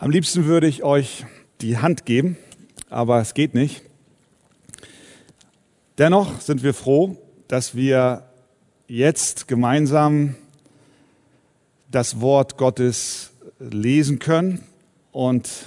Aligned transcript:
Am 0.00 0.12
liebsten 0.12 0.44
würde 0.44 0.68
ich 0.68 0.84
euch 0.84 1.26
die 1.60 1.78
Hand 1.78 2.06
geben, 2.06 2.36
aber 2.88 3.20
es 3.20 3.34
geht 3.34 3.54
nicht. 3.54 3.82
Dennoch 5.98 6.40
sind 6.40 6.62
wir 6.62 6.72
froh, 6.72 7.16
dass 7.48 7.74
wir 7.74 8.22
jetzt 8.86 9.48
gemeinsam 9.48 10.36
das 11.90 12.20
Wort 12.20 12.56
Gottes 12.58 13.32
lesen 13.58 14.20
können 14.20 14.62
und 15.10 15.66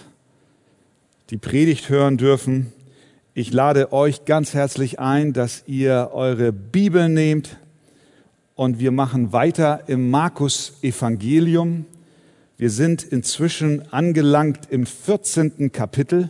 die 1.30 1.38
Predigt 1.38 1.90
hören 1.90 2.16
dürfen. 2.16 2.72
Ich 3.34 3.52
lade 3.52 3.92
euch 3.92 4.24
ganz 4.24 4.54
herzlich 4.54 4.98
ein, 4.98 5.34
dass 5.34 5.64
ihr 5.68 6.12
eure 6.14 6.54
Bibel 6.54 7.10
nehmt 7.10 7.58
und 8.56 8.80
wir 8.80 8.92
machen 8.92 9.34
weiter 9.34 9.90
im 9.90 10.10
Markus 10.10 10.78
Evangelium. 10.82 11.86
Wir 12.62 12.70
sind 12.70 13.02
inzwischen 13.02 13.92
angelangt 13.92 14.68
im 14.70 14.86
14. 14.86 15.72
Kapitel 15.72 16.30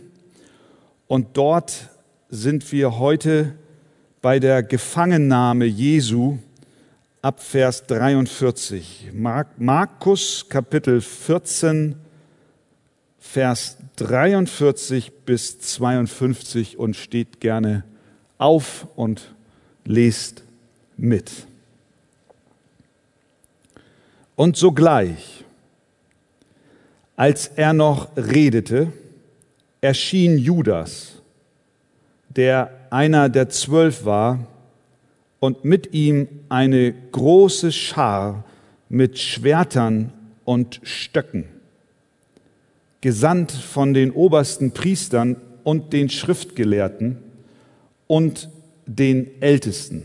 und 1.06 1.36
dort 1.36 1.90
sind 2.30 2.72
wir 2.72 2.98
heute 2.98 3.52
bei 4.22 4.38
der 4.38 4.62
Gefangennahme 4.62 5.66
Jesu 5.66 6.38
ab 7.20 7.42
Vers 7.42 7.84
43. 7.84 9.10
Markus 9.58 10.46
Kapitel 10.48 11.02
14, 11.02 11.96
Vers 13.18 13.76
43 13.96 15.12
bis 15.26 15.60
52 15.60 16.78
und 16.78 16.96
steht 16.96 17.40
gerne 17.40 17.84
auf 18.38 18.88
und 18.96 19.34
lest 19.84 20.44
mit. 20.96 21.30
Und 24.34 24.56
sogleich 24.56 25.42
als 27.16 27.48
er 27.56 27.72
noch 27.72 28.16
redete, 28.16 28.92
erschien 29.80 30.38
Judas, 30.38 31.22
der 32.28 32.70
einer 32.90 33.28
der 33.28 33.48
zwölf 33.48 34.04
war, 34.04 34.46
und 35.42 35.64
mit 35.64 35.92
ihm 35.92 36.28
eine 36.50 36.94
große 37.10 37.72
Schar 37.72 38.44
mit 38.88 39.18
Schwertern 39.18 40.12
und 40.44 40.80
Stöcken, 40.84 41.46
gesandt 43.00 43.50
von 43.50 43.92
den 43.92 44.12
obersten 44.12 44.70
Priestern 44.70 45.34
und 45.64 45.92
den 45.92 46.10
Schriftgelehrten 46.10 47.18
und 48.06 48.50
den 48.86 49.42
Ältesten. 49.42 50.04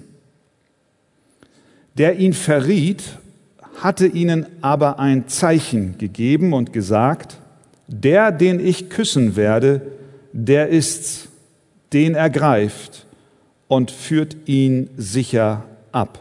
Der 1.99 2.17
ihn 2.17 2.33
verriet 2.33 3.03
hatte 3.81 4.07
ihnen 4.07 4.45
aber 4.61 4.99
ein 4.99 5.27
Zeichen 5.27 5.97
gegeben 5.97 6.53
und 6.53 6.73
gesagt, 6.73 7.37
der, 7.87 8.31
den 8.31 8.59
ich 8.59 8.89
küssen 8.89 9.35
werde, 9.35 9.81
der 10.33 10.69
ist's, 10.69 11.29
den 11.93 12.15
ergreift 12.15 13.05
und 13.67 13.91
führt 13.91 14.35
ihn 14.45 14.89
sicher 14.97 15.63
ab. 15.91 16.19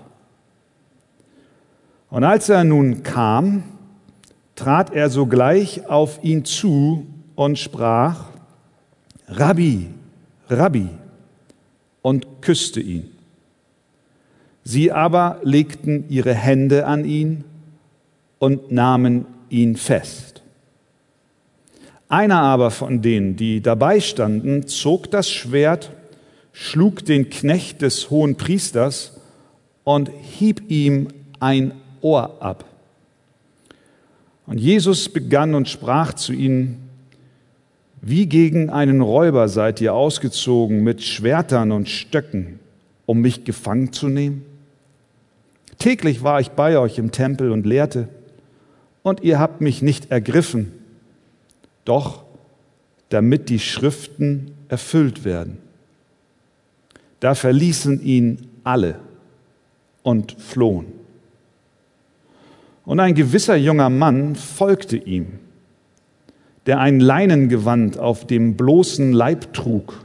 Und 2.08 2.24
als 2.24 2.48
er 2.48 2.64
nun 2.64 3.02
kam, 3.02 3.64
trat 4.54 4.94
er 4.94 5.10
sogleich 5.10 5.86
auf 5.88 6.22
ihn 6.22 6.44
zu 6.44 7.06
und 7.34 7.58
sprach, 7.58 8.26
Rabbi, 9.28 9.88
Rabbi, 10.48 10.88
und 12.02 12.40
küsste 12.40 12.80
ihn. 12.80 13.15
Sie 14.68 14.90
aber 14.90 15.38
legten 15.44 16.06
ihre 16.08 16.34
Hände 16.34 16.86
an 16.88 17.04
ihn 17.04 17.44
und 18.40 18.72
nahmen 18.72 19.24
ihn 19.48 19.76
fest. 19.76 20.42
Einer 22.08 22.40
aber 22.40 22.72
von 22.72 23.00
denen, 23.00 23.36
die 23.36 23.60
dabei 23.60 24.00
standen, 24.00 24.66
zog 24.66 25.08
das 25.12 25.30
Schwert, 25.30 25.92
schlug 26.52 27.04
den 27.04 27.30
Knecht 27.30 27.80
des 27.80 28.10
hohen 28.10 28.34
Priesters 28.34 29.20
und 29.84 30.10
hieb 30.20 30.68
ihm 30.68 31.10
ein 31.38 31.70
Ohr 32.00 32.42
ab. 32.42 32.64
Und 34.46 34.58
Jesus 34.58 35.08
begann 35.08 35.54
und 35.54 35.68
sprach 35.68 36.12
zu 36.14 36.32
ihnen, 36.32 36.88
wie 38.02 38.26
gegen 38.26 38.68
einen 38.70 39.00
Räuber 39.00 39.48
seid 39.48 39.80
ihr 39.80 39.94
ausgezogen 39.94 40.82
mit 40.82 41.04
Schwertern 41.04 41.70
und 41.70 41.88
Stöcken, 41.88 42.58
um 43.06 43.20
mich 43.20 43.44
gefangen 43.44 43.92
zu 43.92 44.08
nehmen? 44.08 44.55
Täglich 45.78 46.22
war 46.22 46.40
ich 46.40 46.50
bei 46.50 46.78
euch 46.78 46.98
im 46.98 47.12
Tempel 47.12 47.50
und 47.50 47.66
lehrte, 47.66 48.08
und 49.02 49.22
ihr 49.22 49.38
habt 49.38 49.60
mich 49.60 49.82
nicht 49.82 50.10
ergriffen, 50.10 50.72
doch 51.84 52.24
damit 53.08 53.48
die 53.48 53.60
Schriften 53.60 54.50
erfüllt 54.68 55.24
werden. 55.24 55.58
Da 57.20 57.36
verließen 57.36 58.02
ihn 58.02 58.48
alle 58.64 58.98
und 60.02 60.32
flohen. 60.40 60.86
Und 62.84 62.98
ein 62.98 63.14
gewisser 63.14 63.56
junger 63.56 63.90
Mann 63.90 64.34
folgte 64.34 64.96
ihm, 64.96 65.38
der 66.66 66.80
ein 66.80 66.98
Leinengewand 66.98 67.98
auf 67.98 68.26
dem 68.26 68.56
bloßen 68.56 69.12
Leib 69.12 69.52
trug. 69.52 70.04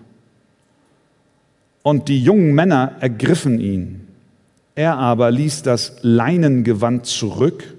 Und 1.82 2.08
die 2.08 2.24
jungen 2.24 2.53
Männer 2.53 2.98
ergriffen 3.00 3.59
ihn 3.59 4.11
er 4.76 4.98
aber 4.98 5.32
ließ 5.32 5.64
das 5.64 5.98
Leinengewand 6.02 7.06
zurück 7.06 7.76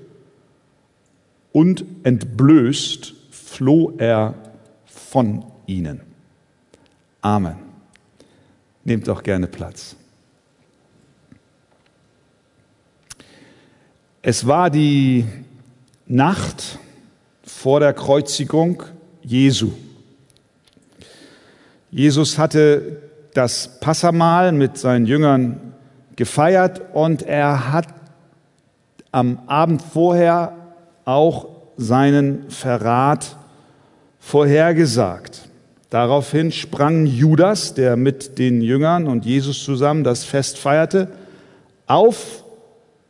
und 1.53 1.85
entblößt 2.03 3.15
floh 3.31 3.95
er 3.99 4.35
von 4.87 5.45
ihnen. 5.67 6.01
Amen. 7.21 7.57
Nehmt 8.85 9.07
doch 9.09 9.23
gerne 9.23 9.47
Platz. 9.47 9.97
Es 14.23 14.47
war 14.47 14.71
die 14.71 15.25
Nacht 16.07 16.79
vor 17.45 17.81
der 17.81 17.93
Kreuzigung 17.93 18.83
Jesu. 19.23 19.73
Jesus 21.91 22.39
hatte 22.39 23.03
das 23.35 23.81
Passamal 23.81 24.53
mit 24.53 24.79
seinen 24.79 25.07
Jüngern 25.07 25.72
gefeiert 26.23 26.81
und 26.93 27.23
er 27.23 27.73
hat 27.73 27.89
am 29.11 29.41
Abend 29.49 29.83
vorher 29.83 30.53
auch 31.05 31.49
seinen 31.77 32.49
Verrat 32.49 33.37
vorhergesagt. 34.21 35.49
Daraufhin 35.91 36.53
sprang 36.53 37.07
Judas, 37.07 37.75
der 37.75 37.97
mit 37.97 38.39
den 38.39 38.63
Jüngern 38.63 39.09
und 39.09 39.27
Jesus 39.27 39.65
zusammen 39.65 40.05
das 40.05 40.23
Fest 40.23 40.59
feierte, 40.59 41.09
auf 41.89 42.45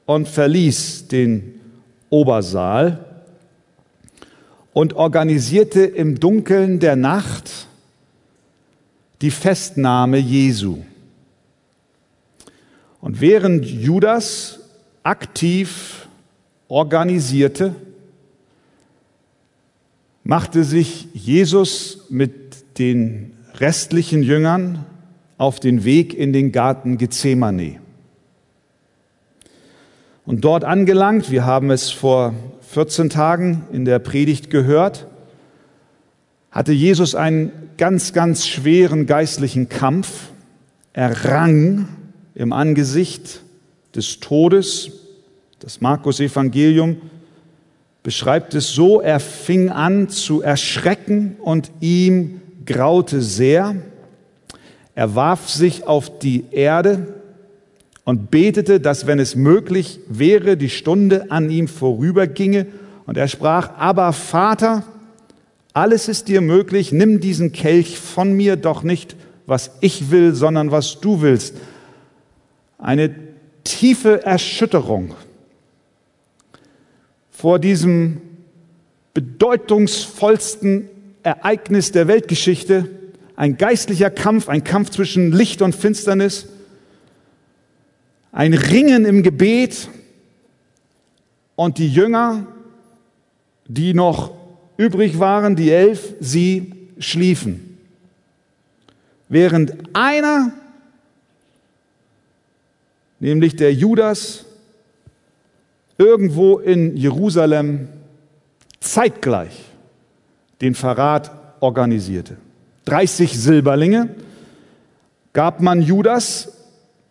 und 0.06 0.26
verließ 0.26 1.08
den 1.08 1.60
Obersaal 2.08 3.04
und 4.72 4.94
organisierte 4.94 5.82
im 5.82 6.18
Dunkeln 6.18 6.80
der 6.80 6.96
Nacht 6.96 7.66
die 9.20 9.30
Festnahme 9.30 10.16
Jesu. 10.16 10.78
Und 13.02 13.20
während 13.20 13.66
Judas 13.66 14.60
aktiv 15.02 16.06
organisierte, 16.68 17.74
machte 20.22 20.62
sich 20.62 21.08
Jesus 21.12 22.06
mit 22.10 22.78
den 22.78 23.32
restlichen 23.58 24.22
Jüngern 24.22 24.86
auf 25.36 25.58
den 25.58 25.84
Weg 25.84 26.14
in 26.14 26.32
den 26.32 26.52
Garten 26.52 26.96
Gethsemane. 26.96 27.80
Und 30.24 30.44
dort 30.44 30.62
angelangt, 30.62 31.28
wir 31.32 31.44
haben 31.44 31.72
es 31.72 31.90
vor 31.90 32.32
14 32.70 33.10
Tagen 33.10 33.66
in 33.72 33.84
der 33.84 33.98
Predigt 33.98 34.48
gehört, 34.48 35.08
hatte 36.52 36.72
Jesus 36.72 37.16
einen 37.16 37.50
ganz, 37.78 38.12
ganz 38.12 38.46
schweren 38.46 39.06
geistlichen 39.06 39.68
Kampf. 39.68 40.28
Er 40.92 41.24
rang 41.24 41.88
im 42.42 42.52
Angesicht 42.52 43.40
des 43.94 44.18
Todes. 44.18 44.90
Das 45.60 45.80
Markus 45.80 46.18
Evangelium 46.18 46.96
beschreibt 48.02 48.54
es 48.54 48.72
so, 48.72 49.00
er 49.00 49.20
fing 49.20 49.68
an 49.68 50.08
zu 50.08 50.42
erschrecken 50.42 51.36
und 51.40 51.70
ihm 51.78 52.40
graute 52.66 53.22
sehr. 53.22 53.76
Er 54.96 55.14
warf 55.14 55.48
sich 55.48 55.86
auf 55.86 56.18
die 56.18 56.46
Erde 56.50 57.14
und 58.02 58.32
betete, 58.32 58.80
dass 58.80 59.06
wenn 59.06 59.20
es 59.20 59.36
möglich 59.36 60.00
wäre, 60.08 60.56
die 60.56 60.68
Stunde 60.68 61.30
an 61.30 61.48
ihm 61.48 61.68
vorüberginge. 61.68 62.66
Und 63.06 63.16
er 63.16 63.28
sprach, 63.28 63.78
aber 63.78 64.12
Vater, 64.12 64.82
alles 65.74 66.08
ist 66.08 66.26
dir 66.26 66.40
möglich, 66.40 66.90
nimm 66.90 67.20
diesen 67.20 67.52
Kelch 67.52 68.00
von 68.00 68.32
mir 68.32 68.56
doch 68.56 68.82
nicht, 68.82 69.14
was 69.46 69.70
ich 69.80 70.10
will, 70.10 70.34
sondern 70.34 70.72
was 70.72 71.00
du 71.00 71.20
willst 71.20 71.54
eine 72.82 73.14
tiefe 73.64 74.24
Erschütterung 74.24 75.14
vor 77.30 77.58
diesem 77.58 78.20
bedeutungsvollsten 79.14 80.88
Ereignis 81.22 81.92
der 81.92 82.08
Weltgeschichte, 82.08 82.90
ein 83.36 83.56
geistlicher 83.56 84.10
Kampf, 84.10 84.48
ein 84.48 84.64
Kampf 84.64 84.90
zwischen 84.90 85.32
Licht 85.32 85.62
und 85.62 85.74
Finsternis, 85.74 86.48
ein 88.32 88.52
Ringen 88.54 89.04
im 89.04 89.22
Gebet. 89.22 89.88
Und 91.54 91.78
die 91.78 91.88
Jünger, 91.92 92.46
die 93.68 93.94
noch 93.94 94.32
übrig 94.76 95.18
waren, 95.18 95.54
die 95.54 95.70
elf, 95.70 96.14
sie 96.18 96.72
schliefen. 96.98 97.78
Während 99.28 99.74
einer, 99.92 100.52
nämlich 103.22 103.56
der 103.56 103.72
Judas, 103.72 104.44
irgendwo 105.96 106.58
in 106.58 106.94
Jerusalem 106.96 107.86
zeitgleich 108.80 109.60
den 110.60 110.74
Verrat 110.74 111.30
organisierte. 111.60 112.36
30 112.86 113.38
Silberlinge 113.38 114.08
gab 115.32 115.60
man 115.60 115.82
Judas 115.82 116.52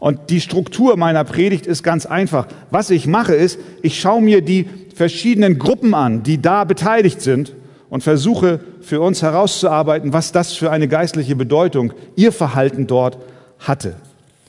Und 0.00 0.28
die 0.30 0.40
Struktur 0.40 0.96
meiner 0.96 1.22
Predigt 1.22 1.68
ist 1.68 1.84
ganz 1.84 2.04
einfach. 2.04 2.48
Was 2.72 2.90
ich 2.90 3.06
mache 3.06 3.36
ist, 3.36 3.60
ich 3.80 4.00
schaue 4.00 4.22
mir 4.22 4.42
die 4.42 4.66
verschiedenen 4.92 5.60
Gruppen 5.60 5.94
an, 5.94 6.24
die 6.24 6.42
da 6.42 6.64
beteiligt 6.64 7.20
sind 7.20 7.52
und 7.94 8.02
versuche 8.02 8.58
für 8.80 9.00
uns 9.00 9.22
herauszuarbeiten, 9.22 10.12
was 10.12 10.32
das 10.32 10.54
für 10.54 10.72
eine 10.72 10.88
geistliche 10.88 11.36
Bedeutung 11.36 11.92
ihr 12.16 12.32
Verhalten 12.32 12.88
dort 12.88 13.18
hatte. 13.60 13.94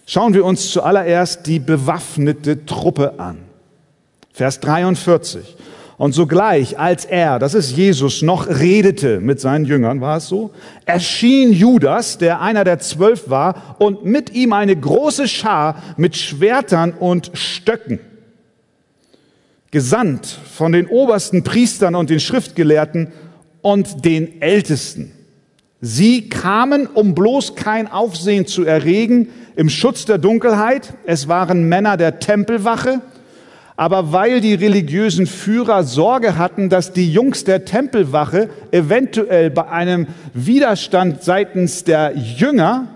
Schauen 0.08 0.34
wir 0.34 0.44
uns 0.44 0.72
zuallererst 0.72 1.46
die 1.46 1.60
bewaffnete 1.60 2.66
Truppe 2.66 3.20
an. 3.20 3.38
Vers 4.34 4.62
43. 4.62 5.58
Und 5.98 6.14
sogleich, 6.14 6.80
als 6.80 7.06
er, 7.06 7.38
das 7.38 7.54
ist 7.54 7.78
Jesus, 7.78 8.24
noch 8.24 8.48
redete 8.48 9.20
mit 9.20 9.40
seinen 9.40 9.66
Jüngern, 9.66 10.02
war 10.02 10.18
es 10.18 10.28
so, 10.28 10.50
erschien 10.88 11.54
Judas, 11.54 12.18
der 12.18 12.42
einer 12.42 12.64
der 12.64 12.80
zwölf 12.80 13.30
war, 13.30 13.76
und 13.78 14.04
mit 14.06 14.34
ihm 14.34 14.54
eine 14.54 14.76
große 14.76 15.28
Schar 15.28 15.84
mit 15.98 16.18
Schwertern 16.18 16.94
und 16.94 17.30
Stöcken. 17.36 18.00
Gesandt 19.70 20.26
von 20.26 20.72
den 20.72 20.88
obersten 20.88 21.44
Priestern 21.44 21.94
und 21.94 22.10
den 22.10 22.20
Schriftgelehrten 22.20 23.12
und 23.66 24.06
den 24.06 24.44
Ältesten. 24.44 25.12
Sie 25.82 26.30
kamen, 26.30 26.86
um 26.86 27.16
bloß 27.16 27.56
kein 27.56 27.92
Aufsehen 27.92 28.46
zu 28.46 28.64
erregen, 28.64 29.30
im 29.56 29.70
Schutz 29.70 30.06
der 30.06 30.20
Dunkelheit. 30.20 30.94
Es 31.08 31.28
waren 31.28 31.68
Männer 31.68 31.98
der 31.98 32.20
Tempelwache. 32.20 33.02
Aber 33.76 34.14
weil 34.14 34.40
die 34.40 34.54
religiösen 34.54 35.26
Führer 35.26 35.84
Sorge 35.84 36.38
hatten, 36.38 36.70
dass 36.70 36.94
die 36.94 37.12
Jungs 37.12 37.44
der 37.44 37.66
Tempelwache 37.66 38.52
eventuell 38.70 39.50
bei 39.50 39.68
einem 39.68 40.06
Widerstand 40.36 41.24
seitens 41.24 41.84
der 41.84 42.16
Jünger 42.16 42.90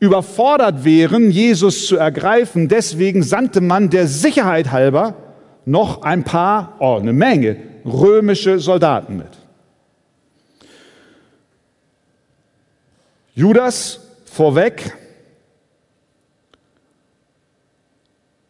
überfordert 0.00 0.86
wären, 0.86 1.30
Jesus 1.30 1.86
zu 1.86 1.98
ergreifen, 1.98 2.68
deswegen 2.68 3.22
sandte 3.22 3.60
man 3.60 3.90
der 3.90 4.06
Sicherheit 4.06 4.72
halber 4.72 5.16
noch 5.66 6.00
ein 6.00 6.24
paar, 6.24 6.76
oh, 6.78 6.96
eine 6.96 7.12
Menge 7.12 7.58
römische 7.84 8.58
Soldaten 8.58 9.18
mit. 9.18 9.37
Judas 13.38 14.00
vorweg, 14.24 14.96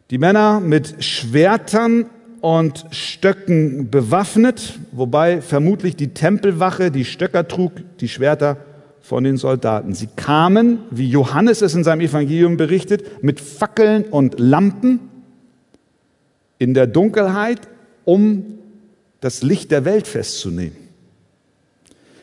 Die 0.09 0.17
Männer 0.17 0.59
mit 0.59 1.03
Schwertern 1.03 2.07
und 2.41 2.87
Stöcken 2.89 3.91
bewaffnet, 3.91 4.79
wobei 4.91 5.43
vermutlich 5.43 5.95
die 5.95 6.15
Tempelwache 6.15 6.89
die 6.89 7.05
Stöcker 7.05 7.47
trug, 7.47 7.73
die 7.99 8.07
Schwerter 8.07 8.57
von 9.01 9.23
den 9.23 9.37
Soldaten. 9.37 9.93
Sie 9.93 10.07
kamen, 10.15 10.79
wie 10.89 11.07
Johannes 11.07 11.61
es 11.61 11.75
in 11.75 11.83
seinem 11.83 12.01
Evangelium 12.01 12.57
berichtet, 12.57 13.23
mit 13.23 13.39
Fackeln 13.39 14.05
und 14.05 14.39
Lampen 14.39 15.01
in 16.57 16.73
der 16.73 16.87
Dunkelheit, 16.87 17.59
um 18.05 18.57
das 19.21 19.43
Licht 19.43 19.69
der 19.69 19.85
Welt 19.85 20.07
festzunehmen. 20.07 20.75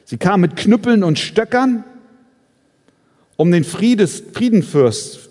Sie 0.05 0.17
kamen 0.17 0.41
mit 0.41 0.57
Knüppeln 0.57 1.05
und 1.05 1.21
Stöckern, 1.21 1.85
um 3.37 3.51
den 3.51 3.65
Friedes, 3.65 4.23
Friedenfürst 4.33 5.27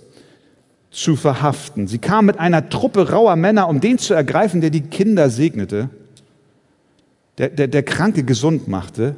zu 0.96 1.18
verhaften. 1.18 1.88
Sie 1.88 1.98
kam 1.98 2.25
mit 2.25 2.40
einer 2.40 2.69
Truppe 2.69 3.10
rauer 3.10 3.36
Männer, 3.36 3.68
um 3.68 3.81
den 3.81 3.98
zu 3.98 4.13
ergreifen, 4.13 4.62
der 4.62 4.69
die 4.69 4.81
Kinder 4.81 5.30
segnete, 5.30 5.90
der, 7.38 7.50
der, 7.50 7.68
der 7.68 7.84
Kranke 7.84 8.24
gesund 8.24 8.70
machte, 8.70 9.18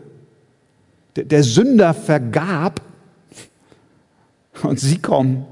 der, 1.16 1.26
der 1.26 1.44
Sünder 1.44 1.94
vergab. 1.94 2.82
Und 4.64 4.80
sie 4.80 4.98
kommen, 4.98 5.46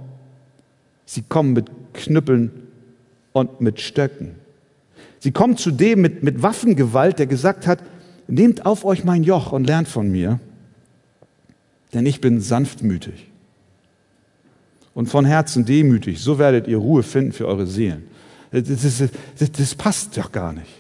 sie 1.06 1.22
kommen 1.22 1.54
mit 1.54 1.70
Knüppeln 1.94 2.52
und 3.34 3.62
mit 3.62 3.80
Stöcken. 3.80 4.36
Sie 5.20 5.32
kommen 5.32 5.58
zu 5.58 5.70
dem 5.70 6.02
mit, 6.02 6.24
mit 6.24 6.42
Waffengewalt, 6.42 7.20
der 7.20 7.28
gesagt 7.28 7.68
hat, 7.68 7.80
nehmt 8.28 8.66
auf 8.66 8.84
euch 8.84 9.04
mein 9.04 9.24
Joch 9.24 9.52
und 9.52 9.66
lernt 9.66 9.88
von 9.88 10.12
mir, 10.12 10.40
denn 11.94 12.08
ich 12.08 12.20
bin 12.20 12.42
sanftmütig 12.42 13.30
und 14.96 15.08
von 15.08 15.26
Herzen 15.26 15.66
demütig, 15.66 16.22
so 16.22 16.40
werdet 16.40 16.68
ihr 16.68 16.78
Ruhe 16.78 17.04
finden 17.04 17.34
für 17.34 17.48
eure 17.48 17.68
Seelen. 17.68 18.08
Das, 18.52 18.64
das, 18.64 19.10
das, 19.38 19.52
das 19.52 19.76
passt 19.76 20.18
doch 20.18 20.32
gar 20.32 20.54
nicht. 20.54 20.72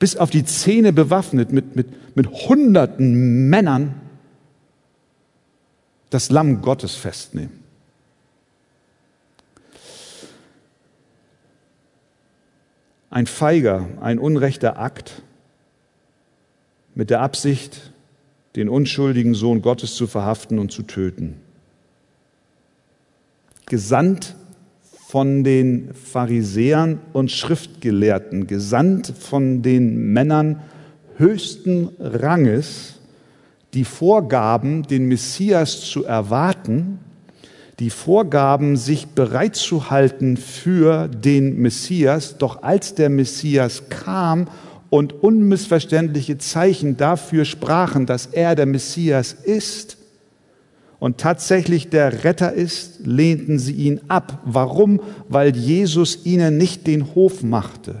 Bis 0.00 0.16
auf 0.16 0.28
die 0.28 0.44
Zähne 0.44 0.92
bewaffnet 0.92 1.52
mit, 1.52 1.76
mit, 1.76 2.16
mit 2.16 2.28
hunderten 2.28 3.48
Männern 3.48 3.94
das 6.10 6.30
Lamm 6.30 6.62
Gottes 6.62 6.96
festnehmen. 6.96 7.62
Ein 13.08 13.28
feiger, 13.28 13.88
ein 14.00 14.18
unrechter 14.18 14.80
Akt 14.80 15.22
mit 16.96 17.10
der 17.10 17.20
Absicht, 17.20 17.92
den 18.56 18.68
unschuldigen 18.68 19.34
Sohn 19.34 19.62
Gottes 19.62 19.94
zu 19.94 20.08
verhaften 20.08 20.58
und 20.58 20.72
zu 20.72 20.82
töten 20.82 21.43
gesandt 23.66 24.34
von 25.08 25.44
den 25.44 25.90
Pharisäern 25.94 26.98
und 27.12 27.30
Schriftgelehrten, 27.30 28.46
gesandt 28.46 29.12
von 29.18 29.62
den 29.62 30.12
Männern 30.12 30.60
höchsten 31.16 31.90
Ranges, 31.98 32.94
die 33.74 33.84
vorgaben, 33.84 34.82
den 34.82 35.06
Messias 35.06 35.82
zu 35.82 36.04
erwarten, 36.04 36.98
die 37.78 37.90
vorgaben, 37.90 38.76
sich 38.76 39.08
bereit 39.08 39.56
zu 39.56 39.90
halten 39.90 40.36
für 40.36 41.08
den 41.08 41.60
Messias, 41.60 42.38
doch 42.38 42.62
als 42.62 42.94
der 42.94 43.10
Messias 43.10 43.84
kam 43.88 44.48
und 44.90 45.12
unmissverständliche 45.12 46.38
Zeichen 46.38 46.96
dafür 46.96 47.44
sprachen, 47.44 48.06
dass 48.06 48.26
er 48.26 48.54
der 48.54 48.66
Messias 48.66 49.32
ist, 49.32 49.96
und 51.04 51.18
tatsächlich 51.18 51.90
der 51.90 52.24
Retter 52.24 52.54
ist, 52.54 53.00
lehnten 53.04 53.58
sie 53.58 53.74
ihn 53.74 54.00
ab. 54.08 54.40
Warum? 54.46 55.00
Weil 55.28 55.54
Jesus 55.54 56.24
ihnen 56.24 56.56
nicht 56.56 56.86
den 56.86 57.14
Hof 57.14 57.42
machte. 57.42 57.96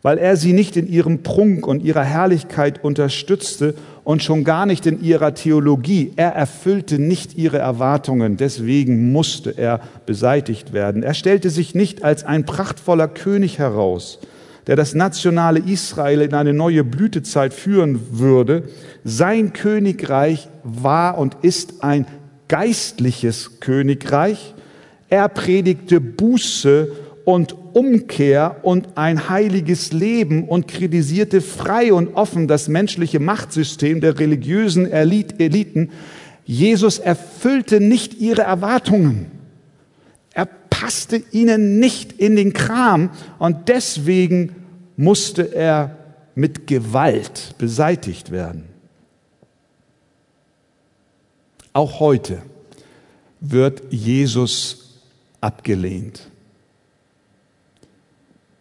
Weil 0.00 0.16
er 0.16 0.38
sie 0.38 0.54
nicht 0.54 0.78
in 0.78 0.88
ihrem 0.88 1.22
Prunk 1.22 1.66
und 1.66 1.82
ihrer 1.82 2.02
Herrlichkeit 2.02 2.82
unterstützte 2.82 3.74
und 4.04 4.22
schon 4.22 4.42
gar 4.42 4.64
nicht 4.64 4.86
in 4.86 5.02
ihrer 5.02 5.34
Theologie. 5.34 6.14
Er 6.16 6.30
erfüllte 6.30 6.98
nicht 6.98 7.36
ihre 7.36 7.58
Erwartungen, 7.58 8.38
deswegen 8.38 9.12
musste 9.12 9.50
er 9.50 9.80
beseitigt 10.06 10.72
werden. 10.72 11.02
Er 11.02 11.12
stellte 11.12 11.50
sich 11.50 11.74
nicht 11.74 12.04
als 12.04 12.24
ein 12.24 12.46
prachtvoller 12.46 13.08
König 13.08 13.58
heraus, 13.58 14.18
der 14.66 14.76
das 14.76 14.94
nationale 14.94 15.60
Israel 15.60 16.20
in 16.20 16.34
eine 16.34 16.52
neue 16.52 16.84
Blütezeit 16.84 17.52
führen 17.52 18.00
würde. 18.12 18.64
Sein 19.04 19.52
Königreich 19.52 20.48
war 20.62 21.18
und 21.18 21.36
ist 21.42 21.82
ein 21.82 22.06
geistliches 22.48 23.60
Königreich. 23.60 24.54
Er 25.08 25.28
predigte 25.28 26.00
Buße 26.00 26.92
und 27.24 27.56
Umkehr 27.74 28.56
und 28.62 28.96
ein 28.96 29.28
heiliges 29.28 29.92
Leben 29.92 30.48
und 30.48 30.68
kritisierte 30.68 31.40
frei 31.40 31.92
und 31.92 32.14
offen 32.14 32.48
das 32.48 32.68
menschliche 32.68 33.20
Machtsystem 33.20 34.00
der 34.00 34.18
religiösen 34.18 34.90
Eliten. 34.90 35.90
Jesus 36.44 36.98
erfüllte 36.98 37.80
nicht 37.80 38.20
ihre 38.20 38.42
Erwartungen. 38.42 39.31
Passte 40.82 41.22
ihnen 41.30 41.78
nicht 41.78 42.10
in 42.10 42.34
den 42.34 42.52
Kram 42.52 43.10
und 43.38 43.68
deswegen 43.68 44.56
musste 44.96 45.54
er 45.54 45.96
mit 46.34 46.66
Gewalt 46.66 47.54
beseitigt 47.56 48.32
werden. 48.32 48.64
Auch 51.72 52.00
heute 52.00 52.42
wird 53.38 53.92
Jesus 53.92 54.98
abgelehnt. 55.40 56.28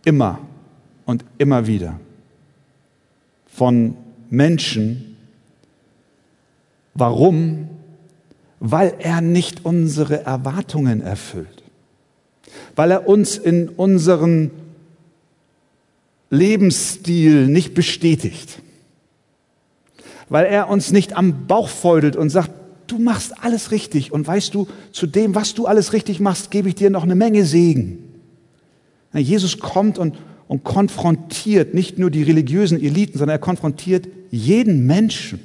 Immer 0.05 0.37
und 1.07 1.25
immer 1.39 1.65
wieder 1.65 1.99
von 3.47 3.97
Menschen. 4.29 5.17
Warum? 6.93 7.67
Weil 8.59 8.93
er 8.99 9.21
nicht 9.21 9.65
unsere 9.65 10.23
Erwartungen 10.23 11.01
erfüllt. 11.01 11.60
Weil 12.81 12.89
er 12.89 13.07
uns 13.07 13.37
in 13.37 13.69
unseren 13.69 14.49
Lebensstil 16.31 17.45
nicht 17.45 17.75
bestätigt. 17.75 18.57
Weil 20.29 20.45
er 20.47 20.67
uns 20.67 20.91
nicht 20.91 21.15
am 21.15 21.45
Bauch 21.45 21.69
feudelt 21.69 22.15
und 22.15 22.31
sagt, 22.31 22.49
du 22.87 22.97
machst 22.97 23.43
alles 23.43 23.69
richtig 23.69 24.11
und 24.11 24.25
weißt 24.25 24.55
du, 24.55 24.67
zu 24.93 25.05
dem, 25.05 25.35
was 25.35 25.53
du 25.53 25.67
alles 25.67 25.93
richtig 25.93 26.19
machst, 26.19 26.49
gebe 26.49 26.69
ich 26.69 26.73
dir 26.73 26.89
noch 26.89 27.03
eine 27.03 27.13
Menge 27.13 27.45
Segen. 27.45 27.99
Jesus 29.13 29.59
kommt 29.59 29.99
und, 29.99 30.17
und 30.47 30.63
konfrontiert 30.63 31.75
nicht 31.75 31.99
nur 31.99 32.09
die 32.09 32.23
religiösen 32.23 32.81
Eliten, 32.81 33.19
sondern 33.19 33.35
er 33.35 33.39
konfrontiert 33.39 34.07
jeden 34.31 34.87
Menschen, 34.87 35.39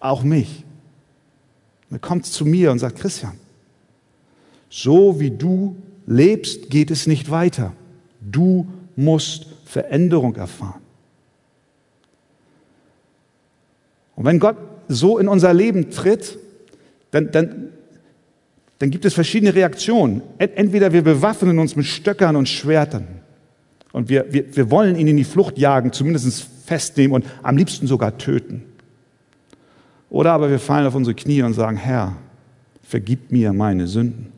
auch 0.00 0.24
mich. 0.24 0.64
Er 1.92 2.00
kommt 2.00 2.26
zu 2.26 2.44
mir 2.44 2.72
und 2.72 2.80
sagt, 2.80 2.98
Christian, 2.98 3.38
so 4.68 5.20
wie 5.20 5.30
du 5.30 5.76
lebst, 6.06 6.70
geht 6.70 6.90
es 6.90 7.06
nicht 7.06 7.30
weiter. 7.30 7.72
Du 8.20 8.66
musst 8.96 9.46
Veränderung 9.64 10.36
erfahren. 10.36 10.80
Und 14.14 14.24
wenn 14.24 14.38
Gott 14.38 14.56
so 14.88 15.18
in 15.18 15.28
unser 15.28 15.52
Leben 15.52 15.90
tritt, 15.90 16.38
dann, 17.10 17.30
dann, 17.30 17.68
dann 18.78 18.90
gibt 18.90 19.04
es 19.04 19.14
verschiedene 19.14 19.54
Reaktionen. 19.54 20.22
Entweder 20.38 20.92
wir 20.92 21.02
bewaffnen 21.02 21.58
uns 21.58 21.76
mit 21.76 21.86
Stöckern 21.86 22.36
und 22.36 22.48
Schwertern 22.48 23.06
und 23.92 24.10
wir, 24.10 24.30
wir, 24.30 24.54
wir 24.54 24.70
wollen 24.70 24.96
ihn 24.96 25.08
in 25.08 25.16
die 25.16 25.24
Flucht 25.24 25.56
jagen, 25.56 25.92
zumindest 25.92 26.46
festnehmen 26.66 27.14
und 27.14 27.24
am 27.42 27.56
liebsten 27.56 27.86
sogar 27.86 28.18
töten. 28.18 28.62
Oder 30.10 30.32
aber 30.32 30.50
wir 30.50 30.58
fallen 30.58 30.86
auf 30.86 30.94
unsere 30.94 31.14
Knie 31.14 31.42
und 31.42 31.54
sagen, 31.54 31.76
Herr, 31.76 32.16
vergib 32.82 33.32
mir 33.32 33.52
meine 33.52 33.86
Sünden. 33.86 34.35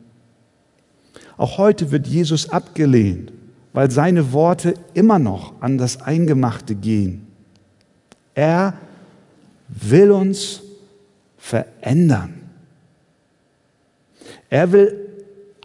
Auch 1.39 1.57
heute 1.57 1.91
wird 1.91 2.05
Jesus 2.05 2.49
abgelehnt, 2.49 3.31
weil 3.71 3.89
seine 3.89 4.33
Worte 4.33 4.73
immer 4.93 5.19
noch 5.19 5.53
an 5.61 5.77
das 5.77 6.01
Eingemachte 6.01 6.75
gehen. 6.75 7.27
Er 8.35 8.73
will 9.69 10.11
uns 10.11 10.61
verändern. 11.37 12.33
Er 14.49 14.73
will 14.73 14.93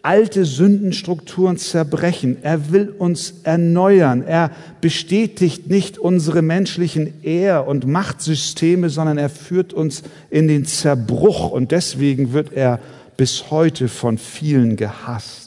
alte 0.00 0.44
Sündenstrukturen 0.44 1.56
zerbrechen. 1.56 2.36
Er 2.42 2.70
will 2.70 2.94
uns 2.96 3.40
erneuern. 3.42 4.22
Er 4.22 4.52
bestätigt 4.80 5.68
nicht 5.70 5.98
unsere 5.98 6.42
menschlichen 6.42 7.24
Ehr- 7.24 7.66
und 7.66 7.84
Machtsysteme, 7.84 8.90
sondern 8.90 9.18
er 9.18 9.28
führt 9.28 9.72
uns 9.72 10.04
in 10.30 10.46
den 10.46 10.66
Zerbruch. 10.66 11.50
Und 11.50 11.72
deswegen 11.72 12.32
wird 12.32 12.52
er 12.52 12.78
bis 13.16 13.50
heute 13.50 13.88
von 13.88 14.18
vielen 14.18 14.76
gehasst. 14.76 15.43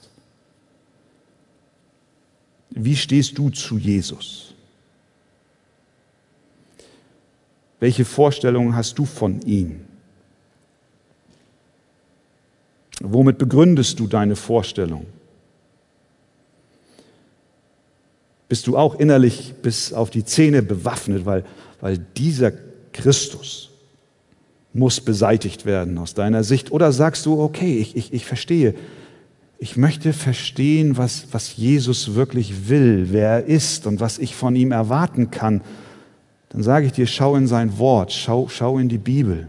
Wie 2.79 2.95
stehst 2.95 3.37
du 3.37 3.49
zu 3.49 3.77
Jesus? 3.77 4.53
Welche 7.79 8.05
Vorstellungen 8.05 8.75
hast 8.75 8.97
du 8.97 9.05
von 9.05 9.41
ihm? 9.41 9.81
Womit 12.99 13.37
begründest 13.37 13.99
du 13.99 14.07
deine 14.07 14.35
Vorstellung? 14.35 15.05
Bist 18.49 18.65
du 18.67 18.77
auch 18.77 18.95
innerlich 18.95 19.55
bis 19.61 19.93
auf 19.93 20.09
die 20.09 20.23
Zähne 20.23 20.63
bewaffnet, 20.63 21.25
weil, 21.25 21.45
weil 21.81 21.97
dieser 21.97 22.51
Christus 22.93 23.69
muss 24.73 25.01
beseitigt 25.01 25.65
werden 25.65 25.97
aus 25.97 26.13
deiner 26.13 26.43
Sicht? 26.43 26.71
Oder 26.71 26.91
sagst 26.91 27.25
du, 27.25 27.41
okay, 27.41 27.77
ich, 27.77 27.95
ich, 27.95 28.13
ich 28.13 28.25
verstehe, 28.25 28.73
ich 29.59 29.75
möchte 29.75 30.13
verstehen, 30.13 30.97
was, 30.97 31.27
was 31.31 31.57
Jesus 31.57 32.13
wirklich 32.13 32.69
will, 32.69 33.07
wer 33.11 33.29
er 33.29 33.45
ist 33.45 33.87
und 33.87 33.99
was 33.99 34.19
ich 34.19 34.35
von 34.35 34.55
ihm 34.55 34.71
erwarten 34.71 35.31
kann. 35.31 35.61
Dann 36.49 36.63
sage 36.63 36.85
ich 36.85 36.91
dir, 36.91 37.07
schau 37.07 37.35
in 37.35 37.47
sein 37.47 37.77
Wort, 37.79 38.13
schau, 38.13 38.47
schau 38.49 38.77
in 38.77 38.87
die 38.87 38.99
Bibel. 38.99 39.47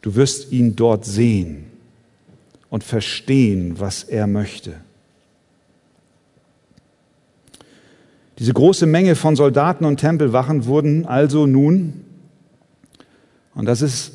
Du 0.00 0.16
wirst 0.16 0.50
ihn 0.50 0.74
dort 0.74 1.04
sehen 1.04 1.66
und 2.68 2.82
verstehen, 2.82 3.78
was 3.78 4.02
er 4.02 4.26
möchte. 4.26 4.74
Diese 8.38 8.52
große 8.52 8.86
Menge 8.86 9.14
von 9.14 9.36
Soldaten 9.36 9.84
und 9.84 9.98
Tempelwachen 9.98 10.66
wurden 10.66 11.06
also 11.06 11.46
nun, 11.46 12.04
und 13.54 13.66
das 13.66 13.82
ist 13.82 14.14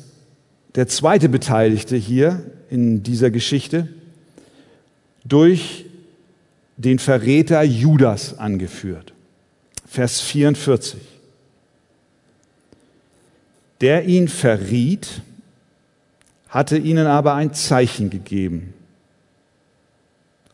der 0.74 0.86
zweite 0.86 1.30
Beteiligte 1.30 1.96
hier 1.96 2.42
in 2.68 3.02
dieser 3.02 3.30
Geschichte, 3.30 3.88
durch 5.24 5.86
den 6.76 6.98
Verräter 6.98 7.62
Judas 7.62 8.38
angeführt. 8.38 9.12
Vers 9.86 10.20
44. 10.20 11.00
Der 13.80 14.04
ihn 14.04 14.28
verriet 14.28 15.22
hatte 16.48 16.78
ihnen 16.78 17.06
aber 17.06 17.34
ein 17.34 17.52
Zeichen 17.52 18.10
gegeben 18.10 18.74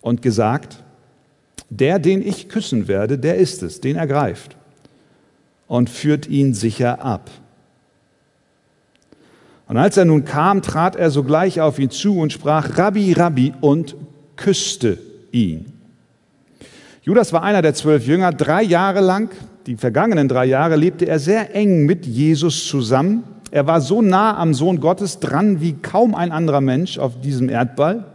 und 0.01 0.23
gesagt, 0.23 0.83
der, 1.71 1.99
den 1.99 2.27
ich 2.27 2.49
küssen 2.49 2.89
werde, 2.89 3.19
der 3.19 3.37
ist 3.37 3.63
es, 3.63 3.81
den 3.81 3.97
ergreift 3.97 4.57
und 5.67 5.91
führt 5.91 6.27
ihn 6.27 6.55
sicher 6.55 7.03
ab. 7.03 7.31
Und 9.67 9.79
als 9.79 9.97
er 9.97 10.05
nun 10.05 10.25
kam, 10.25 10.61
trat 10.63 10.95
er 10.95 11.11
sogleich 11.11 11.61
auf 11.61 11.79
ihn 11.79 11.91
zu 11.91 12.19
und 12.19 12.33
sprach, 12.33 12.77
Rabbi, 12.77 13.13
Rabbi, 13.13 13.55
und 13.61 13.97
küsste 14.37 14.99
ihn. 15.33 15.67
Judas 17.03 17.33
war 17.33 17.43
einer 17.43 17.61
der 17.61 17.75
zwölf 17.75 18.07
Jünger. 18.07 18.33
Drei 18.33 18.63
Jahre 18.63 19.01
lang, 19.01 19.31
die 19.67 19.77
vergangenen 19.77 20.29
drei 20.29 20.47
Jahre, 20.47 20.77
lebte 20.77 21.07
er 21.07 21.19
sehr 21.19 21.55
eng 21.55 21.85
mit 21.85 22.07
Jesus 22.07 22.67
zusammen. 22.67 23.25
Er 23.51 23.67
war 23.67 23.81
so 23.81 24.01
nah 24.01 24.37
am 24.39 24.55
Sohn 24.55 24.81
Gottes 24.81 25.21
dran 25.21 25.61
wie 25.61 25.75
kaum 25.75 26.15
ein 26.15 26.33
anderer 26.33 26.61
Mensch 26.61 26.99
auf 26.99 27.21
diesem 27.21 27.49
Erdball. 27.49 28.07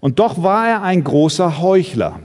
Und 0.00 0.18
doch 0.18 0.42
war 0.42 0.68
er 0.68 0.82
ein 0.82 1.04
großer 1.04 1.60
Heuchler. 1.60 2.18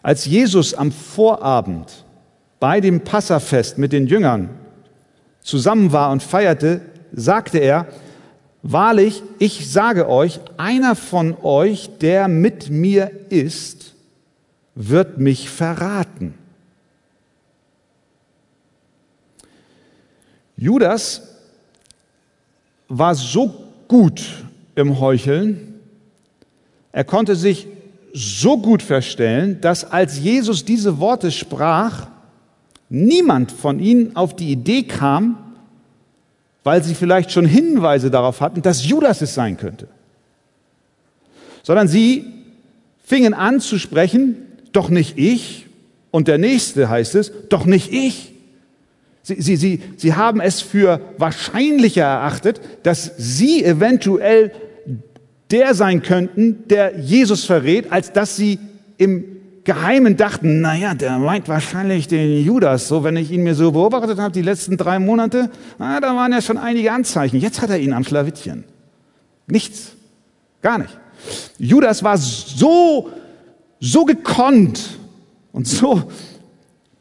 Als 0.00 0.26
Jesus 0.26 0.74
am 0.74 0.92
Vorabend 0.92 2.04
bei 2.60 2.80
dem 2.80 3.00
Passafest 3.00 3.78
mit 3.78 3.92
den 3.92 4.06
Jüngern 4.06 4.50
zusammen 5.40 5.92
war 5.92 6.12
und 6.12 6.22
feierte, 6.22 6.82
sagte 7.12 7.58
er, 7.58 7.86
Wahrlich, 8.66 9.22
ich 9.38 9.70
sage 9.70 10.08
euch, 10.08 10.40
einer 10.56 10.96
von 10.96 11.36
euch, 11.42 11.90
der 12.00 12.28
mit 12.28 12.70
mir 12.70 13.10
ist, 13.28 13.94
wird 14.74 15.18
mich 15.18 15.50
verraten. 15.50 16.32
Judas 20.56 21.20
war 22.88 23.14
so 23.14 23.54
gut 23.86 24.22
im 24.74 24.98
Heucheln, 24.98 25.74
er 26.90 27.04
konnte 27.04 27.36
sich 27.36 27.66
so 28.14 28.56
gut 28.56 28.80
verstellen, 28.80 29.60
dass 29.60 29.84
als 29.84 30.20
Jesus 30.20 30.64
diese 30.64 30.98
Worte 31.00 31.30
sprach, 31.32 32.06
niemand 32.88 33.52
von 33.52 33.78
ihnen 33.78 34.16
auf 34.16 34.34
die 34.34 34.52
Idee 34.52 34.84
kam, 34.84 35.43
weil 36.64 36.82
sie 36.82 36.94
vielleicht 36.94 37.30
schon 37.30 37.44
Hinweise 37.44 38.10
darauf 38.10 38.40
hatten, 38.40 38.62
dass 38.62 38.84
Judas 38.86 39.22
es 39.22 39.34
sein 39.34 39.56
könnte. 39.56 39.86
Sondern 41.62 41.86
sie 41.86 42.24
fingen 43.04 43.34
an 43.34 43.60
zu 43.60 43.78
sprechen, 43.78 44.36
doch 44.72 44.88
nicht 44.88 45.18
ich, 45.18 45.66
und 46.10 46.28
der 46.28 46.38
nächste 46.38 46.88
heißt 46.88 47.14
es, 47.16 47.32
doch 47.48 47.64
nicht 47.64 47.92
ich. 47.92 48.32
Sie, 49.22 49.40
sie, 49.40 49.56
sie, 49.56 49.82
sie 49.96 50.14
haben 50.14 50.40
es 50.40 50.60
für 50.60 51.00
wahrscheinlicher 51.18 52.04
erachtet, 52.04 52.60
dass 52.82 53.12
sie 53.16 53.64
eventuell 53.64 54.52
der 55.50 55.74
sein 55.74 56.02
könnten, 56.02 56.68
der 56.68 56.98
Jesus 56.98 57.44
verrät, 57.44 57.90
als 57.90 58.12
dass 58.12 58.36
sie 58.36 58.58
im 58.96 59.24
Geheimen 59.64 60.18
dachten, 60.18 60.60
naja, 60.60 60.94
der 60.94 61.18
meint 61.18 61.48
wahrscheinlich 61.48 62.06
den 62.06 62.44
Judas. 62.44 62.86
So, 62.86 63.02
wenn 63.02 63.16
ich 63.16 63.30
ihn 63.30 63.42
mir 63.42 63.54
so 63.54 63.72
beobachtet 63.72 64.18
habe, 64.18 64.32
die 64.32 64.42
letzten 64.42 64.76
drei 64.76 64.98
Monate, 64.98 65.50
na, 65.78 66.00
da 66.00 66.14
waren 66.14 66.32
ja 66.32 66.42
schon 66.42 66.58
einige 66.58 66.92
Anzeichen. 66.92 67.40
Jetzt 67.40 67.62
hat 67.62 67.70
er 67.70 67.78
ihn 67.78 67.94
am 67.94 68.04
Schlawittchen. 68.04 68.64
Nichts. 69.46 69.92
Gar 70.60 70.76
nicht. 70.78 70.98
Judas 71.58 72.02
war 72.02 72.18
so, 72.18 73.10
so 73.80 74.04
gekonnt 74.04 74.98
und 75.52 75.66
so 75.66 76.02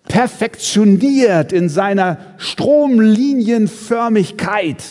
perfektioniert 0.07 1.51
in 1.51 1.67
seiner 1.69 2.17
Stromlinienförmigkeit, 2.37 4.83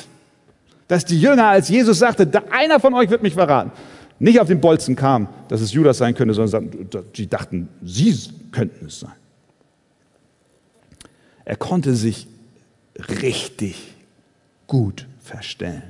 dass 0.88 1.04
die 1.04 1.20
Jünger, 1.20 1.46
als 1.46 1.68
Jesus 1.68 1.98
sagte, 1.98 2.28
einer 2.50 2.80
von 2.80 2.92
euch 2.94 3.08
wird 3.08 3.22
mich 3.22 3.34
verraten, 3.34 3.70
nicht 4.22 4.38
auf 4.38 4.46
den 4.46 4.60
Bolzen 4.60 4.94
kam, 4.94 5.26
dass 5.48 5.60
es 5.60 5.72
Judas 5.72 5.98
sein 5.98 6.14
könnte, 6.14 6.32
sondern 6.32 6.70
sie 7.12 7.26
dachten, 7.26 7.68
sie 7.82 8.16
könnten 8.52 8.86
es 8.86 9.00
sein. 9.00 9.12
Er 11.44 11.56
konnte 11.56 11.96
sich 11.96 12.28
richtig 13.20 13.94
gut 14.68 15.08
verstellen. 15.20 15.82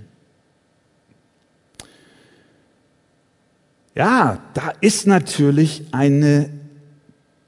Ja, 3.95 4.43
da 4.55 4.73
ist 4.81 5.07
natürlich 5.07 5.85
eine 5.93 6.49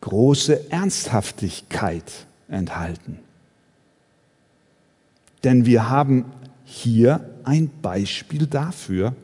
große 0.03 0.71
Ernsthaftigkeit 0.71 2.27
enthalten. 2.49 3.21
Denn 5.45 5.65
wir 5.65 5.89
haben 5.89 6.27
hier 6.65 7.31
ein 7.45 7.71
Beispiel 7.81 8.47
dafür, 8.47 9.15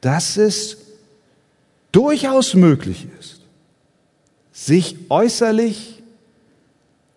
dass 0.00 0.36
es 0.36 0.78
durchaus 1.92 2.54
möglich 2.54 3.06
ist, 3.18 3.40
sich 4.52 4.96
äußerlich 5.08 6.02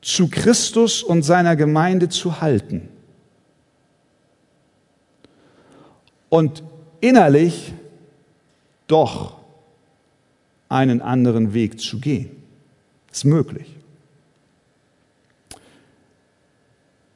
zu 0.01 0.29
Christus 0.29 1.03
und 1.03 1.23
seiner 1.23 1.55
Gemeinde 1.55 2.09
zu 2.09 2.41
halten 2.41 2.89
und 6.29 6.63
innerlich 7.01 7.73
doch 8.87 9.37
einen 10.69 11.01
anderen 11.01 11.53
Weg 11.53 11.79
zu 11.79 11.99
gehen. 11.99 12.31
Ist 13.11 13.25
möglich. 13.25 13.75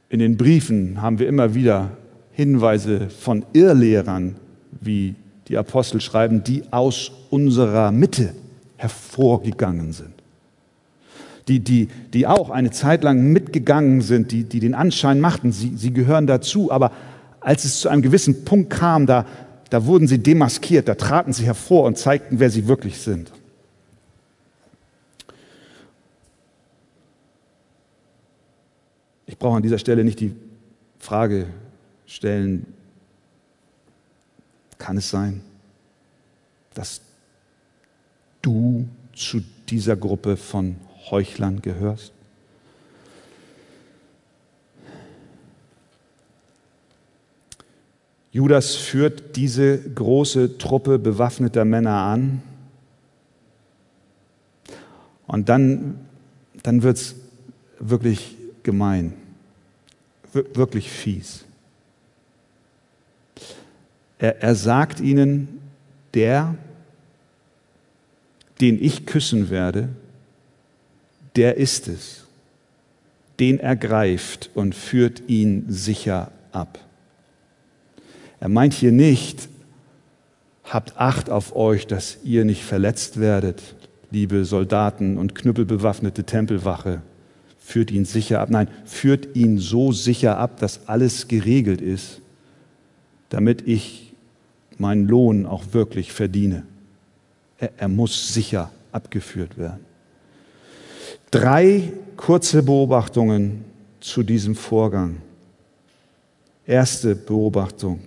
In 0.10 0.20
den 0.20 0.38
Briefen 0.38 1.02
haben 1.02 1.20
wir 1.20 1.28
immer 1.28 1.56
wieder 1.56 1.92
Hinweise 2.34 3.10
von 3.10 3.46
Irrlehrern, 3.54 4.36
wie 4.82 5.16
die 5.48 5.58
Apostel 5.58 6.02
schreiben, 6.02 6.44
die 6.44 6.64
aus 6.72 7.12
unserer 7.30 7.92
Mitte 7.92 8.34
hervorgegangen 8.78 9.94
sind. 9.94 10.14
Die, 11.48 11.60
die, 11.60 11.90
die 12.14 12.26
auch 12.26 12.50
eine 12.50 12.72
Zeit 12.72 13.04
lang 13.04 13.32
mitgegangen 13.32 14.02
sind, 14.02 14.32
die, 14.32 14.44
die 14.46 14.60
den 14.60 14.74
Anschein 14.74 15.20
machten, 15.20 15.52
sie, 15.52 15.78
sie 15.78 15.94
gehören 15.94 16.26
dazu. 16.26 16.72
Aber 16.72 16.92
als 17.40 17.66
es 17.66 17.80
zu 17.80 17.90
einem 17.90 18.02
gewissen 18.02 18.46
Punkt 18.46 18.72
kam, 18.72 19.06
da, 19.06 19.28
da 19.70 19.86
wurden 19.86 20.08
sie 20.08 20.18
demaskiert, 20.18 20.88
da 20.88 20.96
traten 20.96 21.34
sie 21.34 21.46
hervor 21.46 21.84
und 21.84 22.00
zeigten, 22.00 22.40
wer 22.40 22.50
sie 22.50 22.68
wirklich 22.68 22.98
sind. 22.98 23.32
Ich 29.28 29.38
brauche 29.38 29.58
an 29.58 29.64
dieser 29.64 29.78
Stelle 29.78 30.04
nicht 30.04 30.20
die 30.20 30.34
Frage 30.98 31.46
stellen, 32.08 32.66
kann 34.78 34.98
es 34.98 35.10
sein, 35.10 35.42
dass 36.74 37.02
du 38.42 38.88
zu 39.16 39.42
dieser 39.70 39.96
Gruppe 39.96 40.38
von 40.38 40.76
Heuchlern 41.10 41.62
gehörst? 41.62 42.12
Judas 48.36 48.76
führt 48.76 49.38
diese 49.38 49.80
große 49.80 50.58
Truppe 50.58 51.00
bewaffneter 51.00 51.64
Männer 51.64 52.02
an. 52.02 52.44
Und 55.26 55.48
dann, 55.48 56.06
dann 56.62 56.84
wird 56.84 56.98
es 56.98 57.16
wirklich 57.80 58.36
gemein, 58.62 59.14
wirklich 60.34 60.92
fies. 60.92 61.45
Er, 64.18 64.42
er 64.42 64.56
sagt 64.56 65.00
ihnen, 65.00 65.60
der, 66.14 66.56
den 68.62 68.82
ich 68.82 69.06
küssen 69.06 69.50
werde, 69.50 69.90
der 71.36 71.58
ist 71.58 71.88
es. 71.88 72.26
Den 73.40 73.60
ergreift 73.60 74.50
und 74.54 74.74
führt 74.74 75.24
ihn 75.28 75.66
sicher 75.68 76.32
ab. 76.54 76.80
Er 78.40 78.50
meint 78.50 78.74
hier 78.74 78.94
nicht, 78.94 79.50
habt 80.64 80.98
Acht 80.98 81.30
auf 81.30 81.56
euch, 81.56 81.86
dass 81.86 82.18
ihr 82.24 82.46
nicht 82.46 82.64
verletzt 82.64 83.20
werdet, 83.20 83.62
liebe 84.12 84.46
Soldaten 84.46 85.18
und 85.18 85.36
knüppelbewaffnete 85.36 86.24
Tempelwache. 86.24 87.02
Führt 87.60 87.92
ihn 87.92 88.06
sicher 88.06 88.40
ab. 88.40 88.50
Nein, 88.50 88.70
führt 88.86 89.36
ihn 89.36 89.58
so 89.58 89.92
sicher 89.92 90.38
ab, 90.38 90.60
dass 90.60 90.88
alles 90.88 91.28
geregelt 91.28 91.82
ist, 91.82 92.22
damit 93.30 93.68
ich 93.68 94.05
meinen 94.80 95.08
Lohn 95.08 95.46
auch 95.46 95.64
wirklich 95.72 96.12
verdiene. 96.12 96.64
Er, 97.58 97.72
er 97.78 97.88
muss 97.88 98.34
sicher 98.34 98.72
abgeführt 98.92 99.58
werden. 99.58 99.86
Drei 101.32 101.92
kurze 102.16 102.64
Beobachtungen 102.64 103.66
zu 104.00 104.24
diesem 104.24 104.56
Vorgang. 104.56 105.18
Erste 106.66 107.16
Beobachtung. 107.16 108.00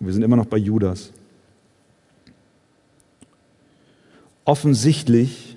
Wir 0.00 0.12
sind 0.12 0.22
immer 0.22 0.36
noch 0.36 0.46
bei 0.46 0.58
Judas. 0.58 1.12
Offensichtlich 4.44 5.56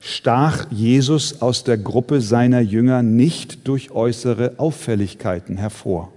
stach 0.00 0.70
Jesus 0.70 1.40
aus 1.40 1.64
der 1.64 1.78
Gruppe 1.78 2.20
seiner 2.20 2.60
Jünger 2.60 3.02
nicht 3.02 3.68
durch 3.68 3.90
äußere 3.90 4.54
Auffälligkeiten 4.58 5.56
hervor. 5.56 6.12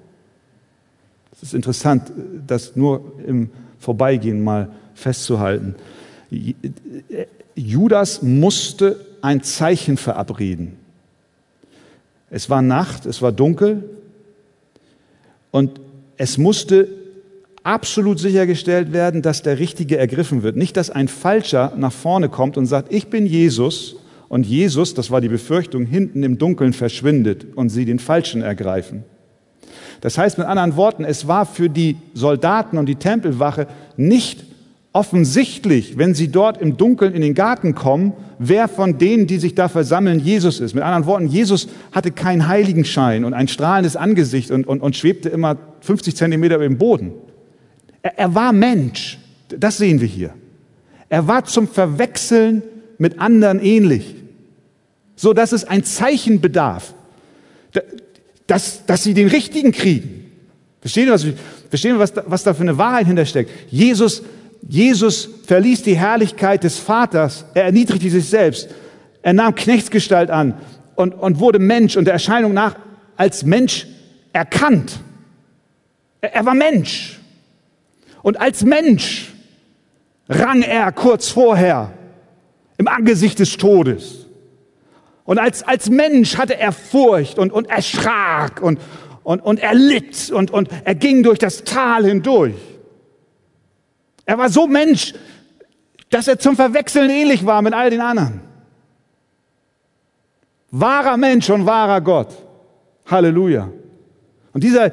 Es 1.44 1.50
ist 1.50 1.56
interessant, 1.56 2.14
das 2.48 2.78
nur 2.78 3.20
im 3.28 3.50
Vorbeigehen 3.78 4.46
mal 4.46 4.72
festzuhalten. 4.94 5.76
Judas 7.54 8.22
musste 8.22 9.06
ein 9.22 9.44
Zeichen 9.44 9.98
verabreden. 9.98 10.78
Es 12.30 12.50
war 12.50 12.62
Nacht, 12.62 13.06
es 13.06 13.22
war 13.22 13.34
dunkel 13.34 13.90
und 15.52 15.82
es 16.16 16.38
musste 16.38 16.88
absolut 17.64 18.20
sichergestellt 18.20 18.94
werden, 18.94 19.22
dass 19.22 19.42
der 19.42 19.60
Richtige 19.60 19.98
ergriffen 19.98 20.44
wird. 20.44 20.56
Nicht, 20.56 20.78
dass 20.78 20.90
ein 20.90 21.10
Falscher 21.10 21.74
nach 21.76 21.92
vorne 21.92 22.30
kommt 22.30 22.56
und 22.56 22.68
sagt, 22.68 22.94
ich 22.94 23.08
bin 23.08 23.26
Jesus 23.26 23.98
und 24.30 24.46
Jesus, 24.46 24.94
das 24.94 25.12
war 25.12 25.20
die 25.20 25.28
Befürchtung, 25.28 25.86
hinten 25.88 26.24
im 26.24 26.38
Dunkeln 26.38 26.72
verschwindet 26.72 27.48
und 27.54 27.68
sie 27.68 27.84
den 27.84 28.00
Falschen 28.00 28.42
ergreifen. 28.42 29.04
Das 30.04 30.18
heißt 30.18 30.38
mit 30.38 30.48
anderen 30.48 30.76
Worten, 30.76 31.06
es 31.06 31.30
war 31.30 31.46
für 31.46 31.70
die 31.70 31.96
Soldaten 32.14 32.78
und 32.78 32.88
die 32.88 32.98
Tempelwache 32.98 33.68
nicht 33.96 34.44
offensichtlich, 34.92 35.98
wenn 35.98 36.14
sie 36.14 36.28
dort 36.28 36.58
im 36.62 36.76
Dunkeln 36.76 37.14
in 37.14 37.22
den 37.22 37.34
Garten 37.34 37.74
kommen, 37.74 38.12
wer 38.38 38.68
von 38.68 38.98
denen, 38.98 39.28
die 39.28 39.38
sich 39.38 39.56
da 39.56 39.70
versammeln, 39.70 40.20
Jesus 40.20 40.60
ist. 40.60 40.74
Mit 40.74 40.84
anderen 40.84 41.06
Worten, 41.06 41.28
Jesus 41.28 41.70
hatte 41.94 42.12
keinen 42.12 42.50
Heiligenschein 42.50 43.24
und 43.24 43.34
ein 43.34 43.48
strahlendes 43.48 43.96
Angesicht 43.96 44.52
und, 44.52 44.68
und, 44.68 44.82
und 44.82 44.98
schwebte 44.98 45.30
immer 45.30 45.56
50 45.80 46.18
Zentimeter 46.18 46.56
über 46.56 46.66
dem 46.66 46.78
Boden. 46.78 47.14
Er, 48.02 48.20
er 48.20 48.36
war 48.36 48.52
Mensch. 48.52 49.20
Das 49.58 49.78
sehen 49.78 50.02
wir 50.02 50.08
hier. 50.10 50.34
Er 51.08 51.30
war 51.30 51.46
zum 51.46 51.66
Verwechseln 51.66 52.62
mit 52.98 53.22
anderen 53.22 53.62
ähnlich, 53.62 54.16
so 55.16 55.32
dass 55.32 55.54
es 55.54 55.64
ein 55.64 55.86
Zeichen 55.86 56.42
bedarf. 56.42 56.94
Dass, 58.48 58.86
dass 58.86 59.04
sie 59.04 59.14
den 59.14 59.28
richtigen 59.28 59.72
kriegen. 59.72 60.32
Verstehen 60.82 61.06
wir, 61.06 61.14
was, 61.14 61.26
verstehen 61.70 61.96
wir 61.96 62.00
was, 62.00 62.14
da, 62.14 62.24
was 62.28 62.44
da 62.44 62.54
für 62.54 62.64
eine 62.64 62.78
Wahrheit 62.78 63.08
hintersteckt? 63.08 63.50
Jesus, 63.70 64.22
Jesus 64.68 65.30
verließ 65.46 65.84
die 65.84 65.98
Herrlichkeit 65.98 66.64
des 66.64 66.78
Vaters, 66.78 67.46
er 67.54 67.66
erniedrigte 67.66 68.10
sich 68.10 68.26
selbst, 68.26 68.70
er 69.22 69.34
nahm 69.34 69.56
Knechtsgestalt 69.56 70.30
an 70.30 70.56
und, 70.96 71.14
und 71.14 71.40
wurde 71.40 71.60
Mensch 71.60 71.96
und 71.96 72.06
der 72.06 72.14
Erscheinung 72.14 72.54
nach 72.54 72.76
als 73.16 73.46
Mensch 73.46 73.88
erkannt. 74.34 75.00
Er, 76.22 76.36
er 76.36 76.46
war 76.46 76.54
Mensch. 76.54 77.20
Und 78.22 78.40
als 78.40 78.64
Mensch 78.64 79.34
rang 80.30 80.62
er 80.62 80.92
kurz 80.92 81.30
vorher 81.30 81.94
im 82.78 82.88
Angesicht 82.88 83.40
des 83.40 83.58
Todes. 83.58 84.23
Und 85.26 85.40
als, 85.40 85.64
als 85.64 85.90
Mensch 85.90 86.38
hatte 86.38 86.58
er 86.58 86.72
Furcht 86.72 87.40
und, 87.40 87.52
und 87.52 87.70
erschrak 87.70 88.62
und, 88.62 88.80
und, 89.24 89.40
und 89.40 89.60
er 89.60 89.74
litt 89.74 90.32
und, 90.32 90.52
und 90.52 90.70
er 90.84 90.96
ging 90.96 91.24
durch 91.24 91.40
das 91.40 91.64
Tal 91.64 92.06
hindurch. 92.06 92.56
Er 94.26 94.38
war 94.38 94.50
so 94.50 94.68
Mensch, 94.68 95.14
dass 96.10 96.28
er 96.28 96.40
zum 96.40 96.56
Verwechseln 96.56 97.10
ähnlich 97.10 97.46
war 97.46 97.62
mit 97.62 97.74
all 97.74 97.90
den 97.90 98.02
anderen. 98.02 98.42
Wahrer 100.72 101.18
Mensch 101.18 101.50
und 101.50 101.66
wahrer 101.66 102.02
Gott. 102.02 102.30
Halleluja. 103.06 103.70
Und 104.54 104.64
dieser 104.64 104.92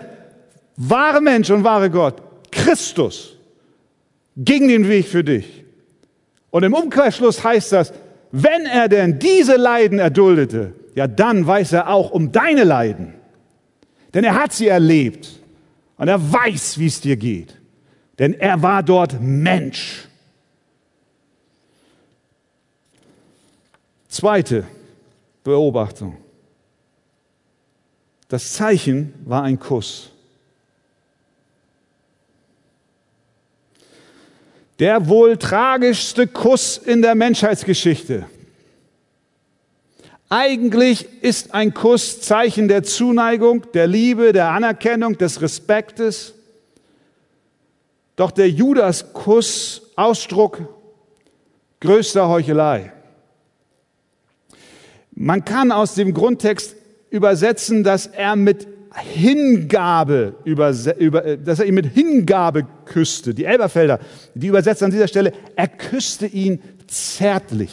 wahre 0.76 1.20
Mensch 1.20 1.50
und 1.50 1.64
wahre 1.64 1.90
Gott, 1.90 2.22
Christus, 2.50 3.36
ging 4.36 4.68
den 4.68 4.88
Weg 4.88 5.06
für 5.06 5.24
dich. 5.24 5.64
Und 6.50 6.64
im 6.64 6.74
Umkehrschluss 6.74 7.44
heißt 7.44 7.72
das, 7.72 7.92
wenn 8.32 8.66
er 8.66 8.88
denn 8.88 9.18
diese 9.18 9.56
Leiden 9.56 9.98
erduldete, 9.98 10.74
ja 10.94 11.06
dann 11.06 11.46
weiß 11.46 11.72
er 11.72 11.88
auch 11.88 12.10
um 12.10 12.32
deine 12.32 12.64
Leiden. 12.64 13.14
Denn 14.14 14.24
er 14.24 14.34
hat 14.34 14.52
sie 14.52 14.68
erlebt 14.68 15.28
und 15.96 16.08
er 16.08 16.32
weiß, 16.32 16.78
wie 16.78 16.86
es 16.86 17.00
dir 17.00 17.16
geht. 17.16 17.56
Denn 18.18 18.34
er 18.34 18.60
war 18.62 18.82
dort 18.82 19.20
Mensch. 19.20 20.08
Zweite 24.08 24.64
Beobachtung. 25.44 26.16
Das 28.28 28.52
Zeichen 28.52 29.14
war 29.24 29.42
ein 29.42 29.58
Kuss. 29.58 30.09
Der 34.80 35.08
wohl 35.08 35.36
tragischste 35.36 36.26
Kuss 36.26 36.78
in 36.78 37.02
der 37.02 37.14
Menschheitsgeschichte. 37.14 38.26
Eigentlich 40.30 41.22
ist 41.22 41.54
ein 41.54 41.74
Kuss 41.74 42.22
Zeichen 42.22 42.66
der 42.66 42.82
Zuneigung, 42.82 43.66
der 43.74 43.86
Liebe, 43.86 44.32
der 44.32 44.48
Anerkennung, 44.48 45.18
des 45.18 45.42
Respektes. 45.42 46.34
Doch 48.16 48.30
der 48.30 48.48
Judas-Kuss 48.48 49.82
Ausdruck 49.96 50.60
größter 51.80 52.28
Heuchelei. 52.28 52.92
Man 55.12 55.44
kann 55.44 55.72
aus 55.72 55.94
dem 55.94 56.14
Grundtext 56.14 56.74
übersetzen, 57.10 57.84
dass 57.84 58.06
er 58.06 58.36
mit 58.36 58.66
Hingabe, 58.98 60.34
über, 60.44 60.74
über, 60.98 61.36
dass 61.36 61.60
er 61.60 61.66
ihn 61.66 61.74
mit 61.74 61.86
Hingabe 61.86 62.66
küsste. 62.84 63.34
Die 63.34 63.44
Elberfelder, 63.44 64.00
die 64.34 64.48
übersetzt 64.48 64.82
an 64.82 64.90
dieser 64.90 65.06
Stelle, 65.06 65.32
er 65.54 65.68
küsste 65.68 66.26
ihn 66.26 66.60
zärtlich. 66.88 67.72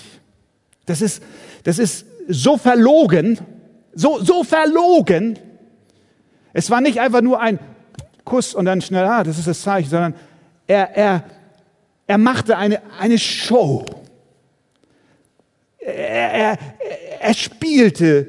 Das 0.86 1.02
ist, 1.02 1.24
das 1.64 1.80
ist 1.80 2.06
so 2.28 2.58
verlogen, 2.58 3.40
so, 3.94 4.20
so 4.24 4.44
verlogen. 4.44 5.40
Es 6.54 6.70
war 6.70 6.82
nicht 6.82 7.00
einfach 7.00 7.22
nur 7.22 7.42
ein 7.42 7.60
Kuss 8.24 8.54
und 8.54 8.66
dann 8.66 8.82
schnell, 8.82 9.06
ah, 9.06 9.24
das 9.24 9.40
ist 9.40 9.48
das 9.48 9.62
Zeichen, 9.62 9.90
sondern 9.90 10.14
er, 10.68 10.96
er, 10.96 11.24
er 12.06 12.18
machte 12.18 12.58
eine, 12.58 12.82
eine 13.00 13.18
Show. 13.18 13.86
Er, 15.80 16.32
er, 16.32 16.58
er 17.22 17.34
spielte 17.34 18.28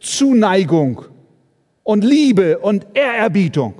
Zuneigung 0.00 1.04
und 1.90 2.04
Liebe 2.04 2.60
und 2.60 2.86
Ehrerbietung. 2.94 3.74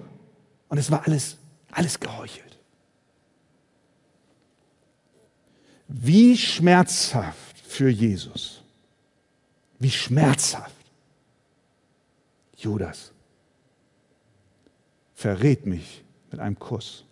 Und 0.69 0.79
es 0.79 0.91
war 0.91 1.07
alles, 1.07 1.37
alles 1.71 2.01
geheuchelt. 2.01 2.59
Wie 5.87 6.37
schmerzhaft 6.37 7.57
für 7.57 7.89
Jesus. 7.89 8.65
Wie 9.79 9.93
schmerzhaft. 9.93 10.75
Judas 12.57 13.13
verrät 15.15 15.65
mich 15.65 16.03
mit 16.33 16.41
einem 16.41 16.59
Kuss. 16.59 17.05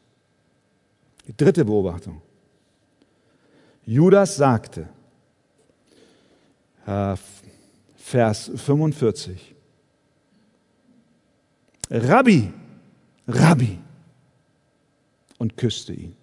Die 1.29 1.37
dritte 1.37 1.65
Beobachtung. 1.65 2.21
Judas 3.87 4.35
sagte, 4.35 4.89
äh, 6.87 7.15
Vers 7.97 8.51
45, 8.57 9.55
Rabbi, 11.91 12.53
Rabbi, 13.27 13.79
und 15.39 15.57
küsste 15.57 15.93
ihn. 15.93 16.17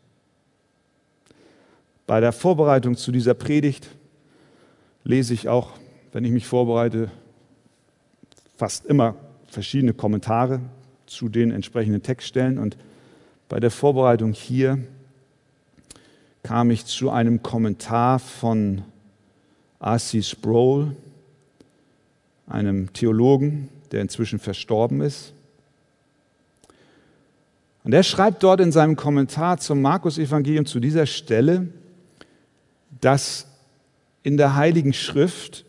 Bei 2.06 2.20
der 2.20 2.32
Vorbereitung 2.32 2.96
zu 2.98 3.12
dieser 3.12 3.34
Predigt 3.34 3.90
lese 5.04 5.34
ich 5.34 5.48
auch 5.50 5.72
wenn 6.16 6.24
ich 6.24 6.32
mich 6.32 6.48
vorbereite, 6.48 7.12
fast 8.56 8.86
immer 8.86 9.16
verschiedene 9.48 9.94
Kommentare 9.94 10.62
zu 11.08 11.28
den 11.28 11.52
entsprechenden 11.52 12.04
Textstellen. 12.04 12.58
Und 12.58 12.78
bei 13.50 13.60
der 13.60 13.70
Vorbereitung 13.70 14.32
hier 14.32 14.78
kam 16.42 16.72
ich 16.72 16.86
zu 16.86 17.10
einem 17.10 17.44
Kommentar 17.44 18.20
von 18.20 18.84
R.C. 19.82 20.22
Sproul, 20.24 20.96
einem 22.48 22.94
Theologen, 22.94 23.68
der 23.92 24.00
inzwischen 24.00 24.40
verstorben 24.40 25.02
ist. 25.02 25.34
Und 27.86 27.94
er 27.94 28.02
schreibt 28.02 28.42
dort 28.42 28.62
in 28.62 28.72
seinem 28.72 28.96
Kommentar 28.96 29.60
zum 29.60 29.80
Markus-Evangelium 29.80 30.66
zu 30.66 30.80
dieser 30.80 31.06
Stelle, 31.06 31.68
dass 33.00 33.46
in 34.24 34.38
der 34.38 34.56
Heiligen 34.56 34.92
Schrift 34.92 35.66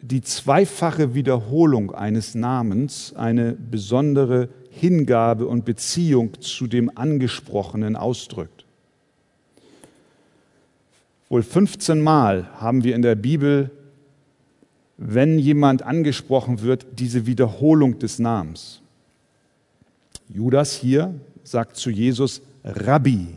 die 0.00 0.22
zweifache 0.22 1.14
Wiederholung 1.14 1.94
eines 1.94 2.34
Namens 2.34 3.14
eine 3.14 3.52
besondere 3.52 4.48
Hingabe 4.70 5.46
und 5.46 5.66
Beziehung 5.66 6.40
zu 6.40 6.66
dem 6.66 6.90
Angesprochenen 6.96 7.96
ausdrückt. 7.96 8.64
Wohl 11.28 11.42
15 11.42 12.00
Mal 12.00 12.48
haben 12.54 12.82
wir 12.82 12.94
in 12.94 13.02
der 13.02 13.14
Bibel, 13.14 13.70
wenn 14.96 15.38
jemand 15.38 15.82
angesprochen 15.82 16.62
wird, 16.62 16.86
diese 16.98 17.26
Wiederholung 17.26 17.98
des 17.98 18.18
Namens. 18.18 18.80
Judas 20.28 20.72
hier 20.72 21.14
sagt 21.46 21.76
zu 21.76 21.90
Jesus 21.90 22.42
Rabbi, 22.64 23.28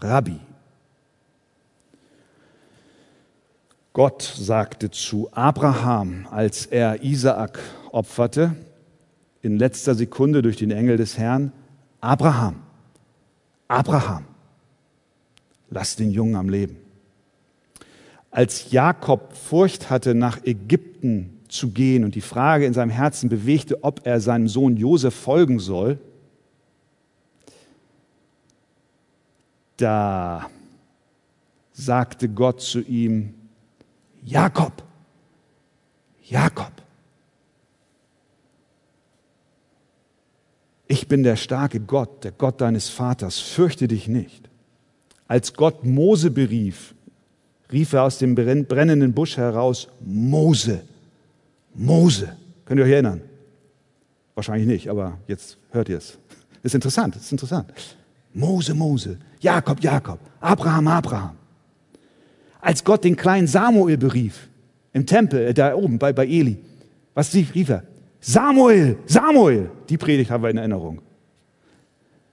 Rabbi. 0.00 0.40
Gott 3.92 4.22
sagte 4.22 4.90
zu 4.90 5.28
Abraham, 5.32 6.26
als 6.30 6.64
er 6.64 7.02
Isaak 7.02 7.58
opferte, 7.92 8.56
in 9.42 9.58
letzter 9.58 9.94
Sekunde 9.94 10.40
durch 10.40 10.56
den 10.56 10.70
Engel 10.70 10.96
des 10.96 11.18
Herrn, 11.18 11.52
Abraham, 12.00 12.62
Abraham, 13.68 14.24
lass 15.68 15.96
den 15.96 16.12
Jungen 16.12 16.36
am 16.36 16.48
Leben. 16.48 16.76
Als 18.30 18.70
Jakob 18.70 19.34
Furcht 19.34 19.90
hatte, 19.90 20.14
nach 20.14 20.42
Ägypten 20.44 21.40
zu 21.48 21.70
gehen 21.70 22.04
und 22.04 22.14
die 22.14 22.20
Frage 22.20 22.64
in 22.64 22.72
seinem 22.72 22.90
Herzen 22.90 23.28
bewegte, 23.28 23.82
ob 23.84 24.06
er 24.06 24.20
seinem 24.20 24.48
Sohn 24.48 24.76
Josef 24.76 25.14
folgen 25.14 25.58
soll, 25.58 25.98
da 29.80 30.50
sagte 31.72 32.28
Gott 32.28 32.60
zu 32.60 32.80
ihm, 32.80 33.34
Jakob, 34.22 34.82
Jakob. 36.24 36.72
Ich 40.86 41.08
bin 41.08 41.22
der 41.22 41.36
starke 41.36 41.80
Gott, 41.80 42.24
der 42.24 42.32
Gott 42.32 42.60
deines 42.60 42.88
Vaters, 42.88 43.38
fürchte 43.38 43.88
dich 43.88 44.08
nicht. 44.08 44.48
Als 45.28 45.54
Gott 45.54 45.84
Mose 45.84 46.30
berief, 46.30 46.94
rief 47.70 47.92
er 47.92 48.02
aus 48.02 48.18
dem 48.18 48.34
brennenden 48.34 49.12
Busch 49.12 49.36
heraus, 49.36 49.88
Mose, 50.00 50.82
Mose. 51.74 52.36
Könnt 52.64 52.80
ihr 52.80 52.84
euch 52.84 52.92
erinnern? 52.92 53.22
Wahrscheinlich 54.34 54.66
nicht, 54.66 54.88
aber 54.88 55.18
jetzt 55.28 55.58
hört 55.70 55.88
ihr 55.88 55.98
es. 55.98 56.18
Ist 56.62 56.74
interessant, 56.74 57.16
ist 57.16 57.32
interessant. 57.32 57.72
Mose, 58.32 58.74
Mose, 58.74 59.18
Jakob, 59.40 59.82
Jakob, 59.82 60.18
Abraham, 60.40 60.88
Abraham. 60.88 61.36
Als 62.60 62.84
Gott 62.84 63.04
den 63.04 63.16
kleinen 63.16 63.46
Samuel 63.46 63.96
berief, 63.96 64.48
im 64.92 65.06
Tempel, 65.06 65.48
äh, 65.48 65.54
da 65.54 65.74
oben 65.74 65.98
bei, 65.98 66.12
bei 66.12 66.26
Eli, 66.26 66.58
was 67.14 67.34
rief 67.34 67.68
er? 67.68 67.84
Samuel, 68.20 68.98
Samuel. 69.06 69.70
Die 69.88 69.96
Predigt 69.96 70.30
haben 70.30 70.42
wir 70.42 70.50
in 70.50 70.58
Erinnerung. 70.58 71.00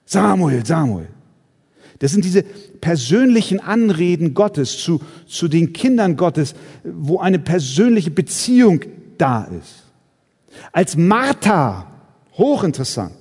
Samuel, 0.05 0.65
Samuel. 0.65 1.07
Das 1.99 2.11
sind 2.11 2.23
diese 2.23 2.43
persönlichen 2.43 3.59
Anreden 3.59 4.33
Gottes 4.33 4.77
zu, 4.77 5.01
zu 5.25 5.47
den 5.47 5.73
Kindern 5.73 6.15
Gottes, 6.15 6.53
wo 6.83 7.19
eine 7.19 7.39
persönliche 7.39 8.11
Beziehung 8.11 8.81
da 9.17 9.45
ist. 9.45 9.83
Als 10.71 10.95
Martha, 10.95 11.91
hochinteressant, 12.33 13.13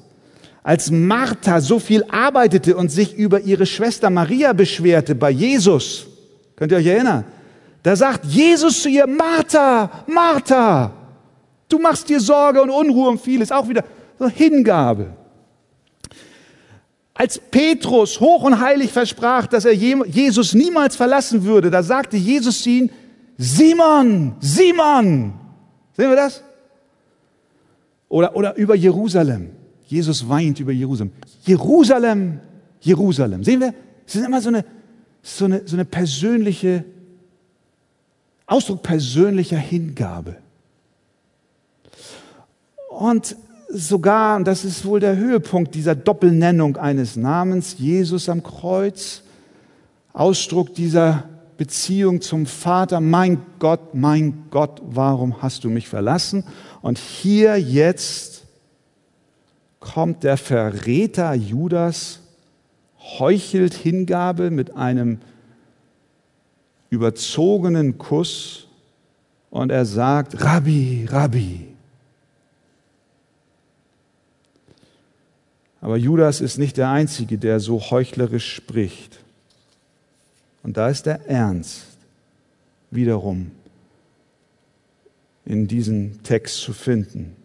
als 0.67 0.91
Martha 0.91 1.61
so 1.61 1.79
viel 1.79 2.05
arbeitete 2.09 2.77
und 2.77 2.91
sich 2.91 3.17
über 3.17 3.39
ihre 3.43 3.67
Schwester 3.67 4.11
Maria 4.11 4.53
beschwerte 4.53 5.15
bei 5.15 5.31
Jesus, 5.31 6.09
könnt 6.57 6.73
ihr 6.73 6.79
euch 6.79 6.87
erinnern? 6.87 7.25
Da 7.85 7.95
sagt 7.95 8.25
Jesus 8.25 8.83
zu 8.83 8.89
ihr, 8.89 9.07
Martha, 9.07 9.89
Martha, 10.09 10.91
du 11.69 11.79
machst 11.79 12.09
dir 12.09 12.19
Sorge 12.19 12.61
und 12.61 12.71
Unruhe 12.71 13.11
um 13.11 13.17
vieles, 13.17 13.53
auch 13.53 13.69
wieder 13.69 13.85
so 14.19 14.27
Hingabe. 14.29 15.15
Als 17.15 17.39
Petrus 17.39 18.19
hoch 18.19 18.43
und 18.43 18.59
heilig 18.59 18.91
versprach, 18.91 19.47
dass 19.47 19.67
er 19.67 19.73
Jesus 19.73 20.53
niemals 20.53 20.97
verlassen 20.97 21.45
würde, 21.45 21.71
da 21.71 21.85
sagte 21.85 22.17
Jesus 22.17 22.65
zu 22.65 22.71
ihm, 22.71 22.91
Simon, 23.39 24.35
Simon. 24.41 25.33
Sehen 25.97 26.11
wir 26.11 26.17
das? 26.17 26.43
Oder, 28.09 28.35
oder 28.35 28.57
über 28.57 28.75
Jerusalem. 28.75 29.56
Jesus 29.87 30.29
weint 30.29 30.61
über 30.61 30.73
Jerusalem. 30.73 31.13
Jerusalem, 31.45 32.41
Jerusalem. 32.81 33.45
Sehen 33.45 33.61
wir? 33.61 33.75
Es 34.07 34.17
ist 34.17 34.27
immer 34.27 34.41
so 34.41 34.49
eine, 34.49 34.65
so 35.23 35.45
eine, 35.45 35.67
so 35.67 35.77
eine 35.77 35.85
persönliche, 35.85 36.85
Ausdruck 38.47 38.83
persönlicher 38.83 39.59
Hingabe. 39.59 40.37
Und 42.89 43.37
sogar, 43.69 44.37
und 44.37 44.47
das 44.47 44.65
ist 44.65 44.85
wohl 44.85 45.01
der 45.01 45.17
Höhepunkt 45.17 45.75
dieser 45.75 45.95
Doppelnennung 45.95 46.77
eines 46.77 47.17
Namens, 47.17 47.77
Jesus 47.79 48.29
am 48.29 48.43
Kreuz, 48.43 49.23
Ausdruck 50.13 50.75
dieser 50.75 51.25
Beziehung 51.57 52.21
zum 52.21 52.47
Vater, 52.47 53.01
mein 53.01 53.41
Gott, 53.59 53.95
mein 53.95 54.45
Gott, 54.51 54.81
warum 54.85 55.43
hast 55.43 55.65
du 55.65 55.71
mich 55.71 55.89
verlassen? 55.89 56.45
Und 56.83 56.99
hier 56.99 57.59
jetzt 57.59 58.46
kommt 59.87 60.25
der 60.25 60.37
Verräter 60.37 61.33
Judas, 61.35 62.21
heuchelt 62.99 63.73
Hingabe 63.73 64.51
mit 64.51 64.77
einem 64.77 65.21
überzogenen 66.91 67.97
Kuss 67.97 68.67
und 69.51 69.71
er 69.71 69.87
sagt, 69.87 70.43
Rabbi, 70.43 71.07
Rabbi. 71.09 71.69
Aber 75.81 75.97
Judas 75.97 76.41
ist 76.41 76.59
nicht 76.59 76.79
der 76.79 76.91
Einzige, 76.91 77.39
der 77.39 77.61
so 77.61 77.81
heuchlerisch 77.81 78.55
spricht. 78.57 79.21
Und 80.65 80.77
da 80.77 80.89
ist 80.89 81.07
der 81.07 81.29
Ernst 81.29 81.87
wiederum 82.91 83.53
in 85.45 85.69
diesem 85.69 86.25
Text 86.25 86.57
zu 86.57 86.73
finden. 86.73 87.36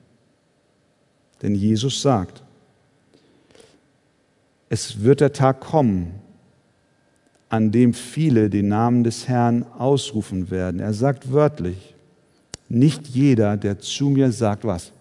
Denn 1.41 1.55
Jesus 1.55 2.01
sagt, 2.01 2.43
es 4.69 5.01
wird 5.01 5.21
der 5.21 5.33
Tag 5.33 5.59
kommen, 5.59 6.19
an 7.49 7.71
dem 7.71 7.93
viele 7.93 8.49
den 8.49 8.69
Namen 8.69 9.03
des 9.03 9.27
Herrn 9.27 9.65
ausrufen 9.77 10.49
werden. 10.51 10.79
Er 10.79 10.93
sagt 10.93 11.31
wörtlich, 11.31 11.95
nicht 12.69 13.07
jeder, 13.07 13.57
der 13.57 13.79
zu 13.79 14.09
mir 14.09 14.31
sagt, 14.31 14.63
was? 14.63 14.93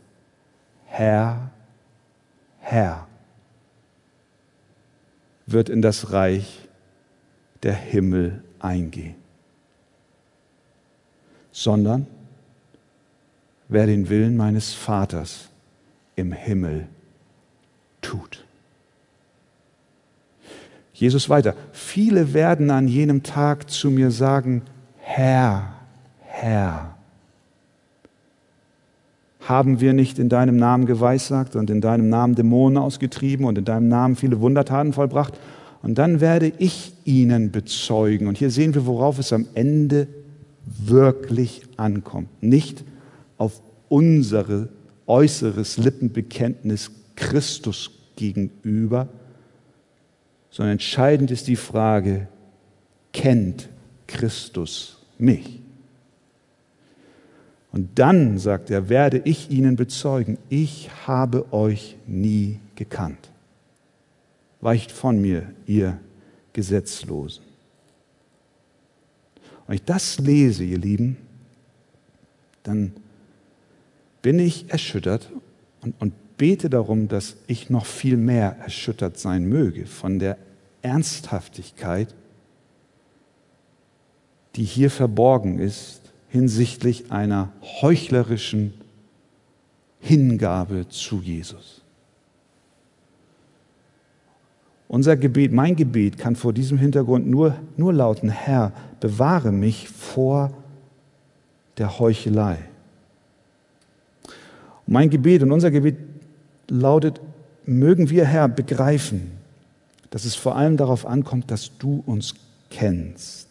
Herr, 0.87 1.51
Herr 2.59 3.07
wird 5.47 5.69
in 5.69 5.83
das 5.83 6.11
Reich 6.13 6.69
der 7.63 7.75
Himmel 7.75 8.43
eingehen, 8.59 9.15
sondern 11.53 12.07
wer 13.69 13.87
den 13.87 14.09
Willen 14.09 14.37
meines 14.37 14.73
Vaters 14.73 15.50
im 16.21 16.33
Himmel 16.33 16.87
tut. 18.01 18.45
Jesus 20.93 21.31
weiter, 21.31 21.55
viele 21.73 22.35
werden 22.35 22.71
an 22.71 22.87
jenem 22.87 23.23
Tag 23.23 23.71
zu 23.71 23.91
mir 23.91 24.11
sagen, 24.11 24.63
Herr, 24.99 25.73
Herr, 26.21 26.95
haben 29.41 29.81
wir 29.81 29.95
nicht 29.95 30.19
in 30.19 30.29
deinem 30.29 30.57
Namen 30.57 30.85
geweissagt 30.85 31.57
und 31.57 31.71
in 31.71 31.81
deinem 31.81 32.09
Namen 32.09 32.35
Dämonen 32.35 32.77
ausgetrieben 32.77 33.47
und 33.47 33.57
in 33.57 33.65
deinem 33.65 33.89
Namen 33.89 34.15
viele 34.15 34.41
Wundertaten 34.41 34.93
vollbracht? 34.93 35.35
Und 35.83 35.97
dann 35.97 36.21
werde 36.21 36.53
ich 36.59 36.93
ihnen 37.05 37.51
bezeugen. 37.51 38.29
Und 38.29 38.37
hier 38.37 38.51
sehen 38.51 38.75
wir, 38.75 38.85
worauf 38.85 39.19
es 39.19 39.33
am 39.33 39.47
Ende 39.55 40.07
wirklich 40.67 41.63
ankommt. 41.79 42.29
Nicht 42.43 42.85
auf 43.39 43.63
unsere 43.89 44.69
äußeres 45.11 45.77
Lippenbekenntnis 45.77 46.93
Christus 47.17 47.91
gegenüber, 48.15 49.09
sondern 50.51 50.73
entscheidend 50.73 51.33
ist 51.33 51.49
die 51.49 51.57
Frage, 51.57 52.29
kennt 53.13 53.69
Christus 54.07 54.99
mich? 55.19 55.59
Und 57.73 57.99
dann, 57.99 58.39
sagt 58.39 58.71
er, 58.71 58.89
werde 58.89 59.21
ich 59.25 59.51
ihnen 59.51 59.77
bezeugen, 59.77 60.39
ich 60.49 60.91
habe 61.07 61.53
euch 61.53 61.97
nie 62.07 62.61
gekannt. 62.77 63.31
Weicht 64.61 64.93
von 64.93 65.21
mir, 65.21 65.53
ihr 65.67 65.99
Gesetzlosen. 66.53 67.45
Wenn 69.67 69.77
ich 69.77 69.85
das 69.85 70.19
lese, 70.19 70.65
ihr 70.65 70.79
Lieben, 70.79 71.17
dann 72.63 72.93
bin 74.23 74.39
ich 74.39 74.71
erschüttert 74.71 75.31
und, 75.81 75.95
und 76.01 76.13
bete 76.37 76.71
darum, 76.71 77.09
dass 77.09 77.37
ich 77.47 77.71
noch 77.71 77.87
viel 77.87 78.17
mehr 78.17 78.57
erschüttert 78.63 79.19
sein 79.19 79.45
möge 79.45 79.87
von 79.87 80.19
der 80.19 80.39
Ernsthaftigkeit, 80.83 82.15
die 84.57 84.65
hier 84.65 84.91
verborgen 84.91 85.59
ist 85.59 86.01
hinsichtlich 86.29 87.11
einer 87.11 87.53
heuchlerischen 87.83 88.73
Hingabe 90.01 90.89
zu 90.89 91.21
Jesus. 91.21 91.83
Unser 94.89 95.17
Gebet, 95.17 95.53
mein 95.53 95.77
Gebet 95.77 96.19
kann 96.19 96.35
vor 96.37 96.53
diesem 96.53 96.79
Hintergrund 96.79 97.29
nur, 97.29 97.57
nur 97.77 97.93
lauten, 97.93 98.29
Herr, 98.29 98.73
bewahre 98.99 99.53
mich 99.53 99.89
vor 99.89 100.53
der 101.79 101.99
Heuchelei. 101.99 102.70
Mein 104.91 105.09
Gebet 105.09 105.43
und 105.43 105.53
unser 105.53 105.71
Gebet 105.71 105.97
lautet, 106.69 107.23
mögen 107.65 108.11
wir, 108.11 108.27
Herr, 108.27 108.49
begreifen, 108.49 109.31
dass 110.11 110.27
es 110.27 110.35
vor 110.35 110.57
allem 110.57 110.77
darauf 110.77 111.07
ankommt, 111.07 111.51
dass 111.51 111.79
du 111.79 112.03
uns 112.05 112.35
kennst 112.69 113.51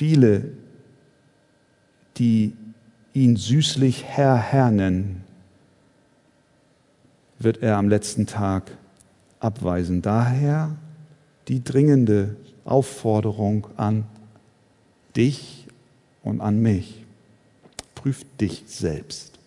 Viele, 0.00 0.52
die 2.16 2.54
ihn 3.12 3.36
süßlich 3.36 4.02
Herr, 4.04 4.38
Herr 4.38 4.70
nennen, 4.70 5.24
wird 7.38 7.62
er 7.62 7.76
am 7.76 7.90
letzten 7.90 8.24
Tag 8.26 8.70
abweisen. 9.40 10.00
Daher 10.00 10.74
die 11.48 11.62
dringende 11.62 12.34
Aufforderung 12.64 13.66
an 13.76 14.04
dich 15.16 15.66
und 16.22 16.40
an 16.40 16.60
mich. 16.62 16.99
Prüf 18.02 18.24
dich 18.40 18.64
selbst, 18.66 19.38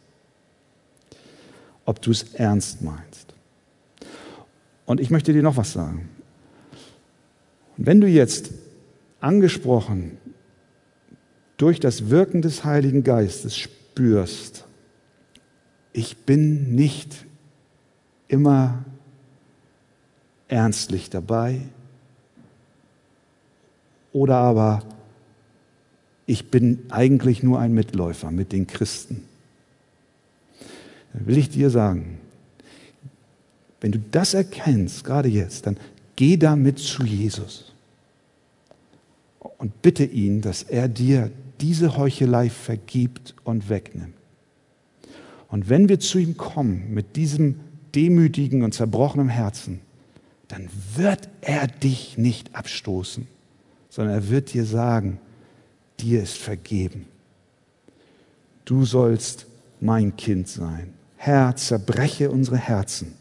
ob 1.85 1.99
du 2.03 2.11
es 2.11 2.35
ernst 2.35 2.83
meinst. 2.83 3.33
Und 4.85 4.99
ich 4.99 5.09
möchte 5.09 5.33
dir 5.33 5.41
noch 5.41 5.57
was 5.57 5.73
sagen. 5.73 6.09
wenn 7.77 7.99
du 7.99 8.07
jetzt 8.07 8.51
angesprochen 9.19 10.19
durch 11.57 11.79
das 11.79 12.11
Wirken 12.11 12.43
des 12.43 12.63
Heiligen 12.63 13.03
Geistes 13.03 13.57
spürst, 13.57 14.65
ich 15.91 16.17
bin 16.17 16.75
nicht 16.75 17.25
immer 18.27 18.85
ernstlich 20.47 21.09
dabei 21.09 21.61
oder 24.11 24.35
aber 24.35 24.83
ich 26.25 26.49
bin 26.49 26.79
eigentlich 26.89 27.43
nur 27.43 27.59
ein 27.59 27.73
Mitläufer 27.73 28.31
mit 28.31 28.51
den 28.51 28.67
Christen. 28.67 29.23
Dann 31.13 31.27
will 31.27 31.37
ich 31.37 31.49
dir 31.49 31.69
sagen, 31.69 32.17
wenn 33.81 33.91
du 33.91 33.99
das 34.11 34.33
erkennst, 34.33 35.03
gerade 35.03 35.27
jetzt, 35.27 35.67
dann 35.67 35.77
geh 36.15 36.37
damit 36.37 36.79
zu 36.79 37.03
Jesus 37.03 37.73
und 39.57 39.81
bitte 39.81 40.05
ihn, 40.05 40.41
dass 40.41 40.63
er 40.63 40.87
dir 40.87 41.31
diese 41.59 41.97
Heuchelei 41.97 42.49
vergibt 42.49 43.35
und 43.43 43.69
wegnimmt. 43.69 44.13
Und 45.49 45.69
wenn 45.69 45.87
wir 45.87 45.99
zu 45.99 46.17
ihm 46.17 46.35
kommen 46.35 46.93
mit 46.93 47.15
diesem 47.15 47.59
demütigen 47.93 48.63
und 48.63 48.73
zerbrochenen 48.73 49.29
Herzen, 49.29 49.81
dann 50.47 50.67
wird 50.95 51.29
er 51.41 51.67
dich 51.67 52.17
nicht 52.17 52.55
abstoßen, 52.55 53.27
sondern 53.89 54.15
er 54.15 54.29
wird 54.29 54.53
dir 54.53 54.65
sagen, 54.65 55.19
dir 55.99 56.23
ist 56.23 56.37
vergeben. 56.37 57.07
Du 58.65 58.85
sollst 58.85 59.45
mein 59.79 60.15
Kind 60.15 60.47
sein. 60.47 60.93
Herr, 61.17 61.55
zerbreche 61.55 62.29
unsere 62.29 62.57
Herzen, 62.57 63.13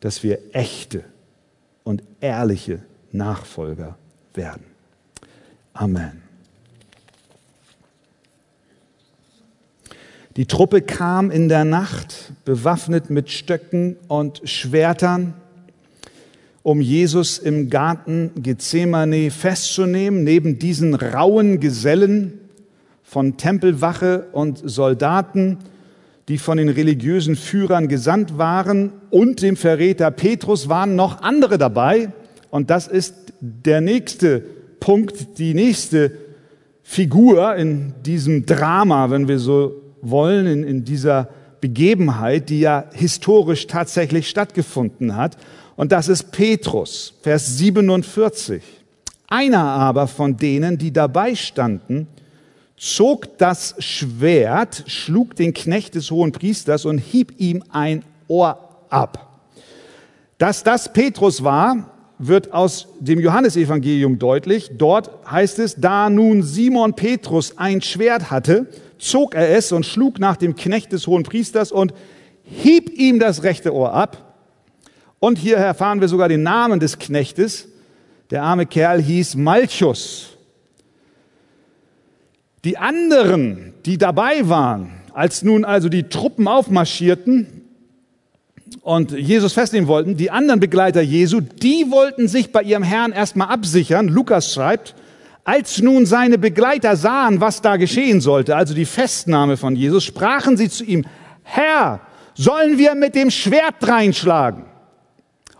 dass 0.00 0.22
wir 0.22 0.38
echte 0.52 1.04
und 1.84 2.02
ehrliche 2.20 2.80
Nachfolger 3.12 3.96
werden. 4.34 4.64
Amen. 5.72 6.22
Die 10.36 10.46
Truppe 10.46 10.82
kam 10.82 11.30
in 11.30 11.48
der 11.48 11.64
Nacht, 11.64 12.32
bewaffnet 12.44 13.08
mit 13.08 13.30
Stöcken 13.30 13.96
und 14.08 14.42
Schwertern, 14.44 15.32
um 16.66 16.80
Jesus 16.80 17.38
im 17.38 17.70
Garten 17.70 18.32
Gethsemane 18.42 19.30
festzunehmen, 19.30 20.24
neben 20.24 20.58
diesen 20.58 20.96
rauen 20.96 21.60
Gesellen 21.60 22.40
von 23.04 23.36
Tempelwache 23.36 24.26
und 24.32 24.68
Soldaten, 24.68 25.58
die 26.26 26.38
von 26.38 26.58
den 26.58 26.68
religiösen 26.68 27.36
Führern 27.36 27.86
gesandt 27.86 28.36
waren, 28.36 28.90
und 29.10 29.42
dem 29.42 29.54
Verräter 29.54 30.10
Petrus 30.10 30.68
waren 30.68 30.96
noch 30.96 31.22
andere 31.22 31.56
dabei. 31.56 32.10
Und 32.50 32.68
das 32.68 32.88
ist 32.88 33.14
der 33.40 33.80
nächste 33.80 34.42
Punkt, 34.80 35.38
die 35.38 35.54
nächste 35.54 36.10
Figur 36.82 37.54
in 37.54 37.92
diesem 38.04 38.44
Drama, 38.44 39.10
wenn 39.10 39.28
wir 39.28 39.38
so 39.38 39.82
wollen, 40.02 40.48
in, 40.48 40.64
in 40.64 40.84
dieser 40.84 41.28
Begebenheit, 41.60 42.48
die 42.48 42.58
ja 42.58 42.86
historisch 42.92 43.68
tatsächlich 43.68 44.28
stattgefunden 44.28 45.14
hat. 45.14 45.36
Und 45.76 45.92
das 45.92 46.08
ist 46.08 46.32
Petrus, 46.32 47.14
Vers 47.22 47.58
47. 47.58 48.62
Einer 49.28 49.62
aber 49.62 50.06
von 50.06 50.36
denen, 50.36 50.78
die 50.78 50.92
dabei 50.92 51.34
standen, 51.34 52.08
zog 52.76 53.38
das 53.38 53.74
Schwert, 53.78 54.84
schlug 54.86 55.36
den 55.36 55.52
Knecht 55.52 55.94
des 55.94 56.10
hohen 56.10 56.32
Priesters 56.32 56.84
und 56.84 56.98
hieb 56.98 57.34
ihm 57.38 57.62
ein 57.70 58.04
Ohr 58.28 58.58
ab. 58.90 59.40
Dass 60.38 60.62
das 60.62 60.92
Petrus 60.92 61.42
war, 61.42 61.90
wird 62.18 62.52
aus 62.52 62.88
dem 63.00 63.20
Johannesevangelium 63.20 64.18
deutlich. 64.18 64.70
Dort 64.76 65.10
heißt 65.30 65.58
es, 65.58 65.76
da 65.76 66.08
nun 66.08 66.42
Simon 66.42 66.94
Petrus 66.94 67.58
ein 67.58 67.82
Schwert 67.82 68.30
hatte, 68.30 68.66
zog 68.98 69.34
er 69.34 69.56
es 69.56 69.72
und 69.72 69.84
schlug 69.84 70.18
nach 70.18 70.36
dem 70.36 70.56
Knecht 70.56 70.92
des 70.92 71.06
hohen 71.06 71.24
Priesters 71.24 71.72
und 71.72 71.92
hieb 72.42 72.90
ihm 72.90 73.18
das 73.18 73.42
rechte 73.42 73.74
Ohr 73.74 73.92
ab. 73.92 74.25
Und 75.18 75.38
hier 75.38 75.56
erfahren 75.56 76.00
wir 76.00 76.08
sogar 76.08 76.28
den 76.28 76.42
Namen 76.42 76.80
des 76.80 76.98
Knechtes. 76.98 77.68
Der 78.30 78.42
arme 78.42 78.66
Kerl 78.66 79.00
hieß 79.00 79.36
Malchus. 79.36 80.36
Die 82.64 82.76
anderen, 82.76 83.74
die 83.84 83.96
dabei 83.96 84.48
waren, 84.48 84.90
als 85.14 85.42
nun 85.42 85.64
also 85.64 85.88
die 85.88 86.08
Truppen 86.08 86.48
aufmarschierten 86.48 87.62
und 88.82 89.12
Jesus 89.12 89.52
festnehmen 89.52 89.88
wollten, 89.88 90.16
die 90.16 90.30
anderen 90.30 90.60
Begleiter 90.60 91.00
Jesu, 91.00 91.40
die 91.40 91.86
wollten 91.90 92.28
sich 92.28 92.52
bei 92.52 92.62
ihrem 92.62 92.82
Herrn 92.82 93.12
erstmal 93.12 93.48
absichern. 93.48 94.08
Lukas 94.08 94.52
schreibt, 94.52 94.94
als 95.44 95.80
nun 95.80 96.06
seine 96.06 96.38
Begleiter 96.38 96.96
sahen, 96.96 97.40
was 97.40 97.62
da 97.62 97.76
geschehen 97.76 98.20
sollte, 98.20 98.56
also 98.56 98.74
die 98.74 98.84
Festnahme 98.84 99.56
von 99.56 99.76
Jesus, 99.76 100.04
sprachen 100.04 100.56
sie 100.56 100.68
zu 100.68 100.84
ihm, 100.84 101.04
Herr, 101.44 102.00
sollen 102.34 102.78
wir 102.78 102.96
mit 102.96 103.14
dem 103.14 103.30
Schwert 103.30 103.76
reinschlagen? 103.86 104.64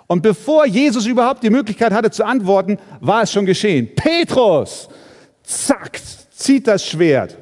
Und 0.07 0.23
bevor 0.23 0.67
Jesus 0.67 1.07
überhaupt 1.07 1.43
die 1.43 1.51
Möglichkeit 1.51 1.93
hatte 1.93 2.11
zu 2.11 2.25
antworten, 2.25 2.79
war 3.01 3.23
es 3.23 3.33
schon 3.33 3.47
geschehen. 3.47 3.91
Petrus, 3.95 4.89
zack, 5.43 6.01
zieht 6.31 6.67
das 6.67 6.87
Schwert. 6.87 7.37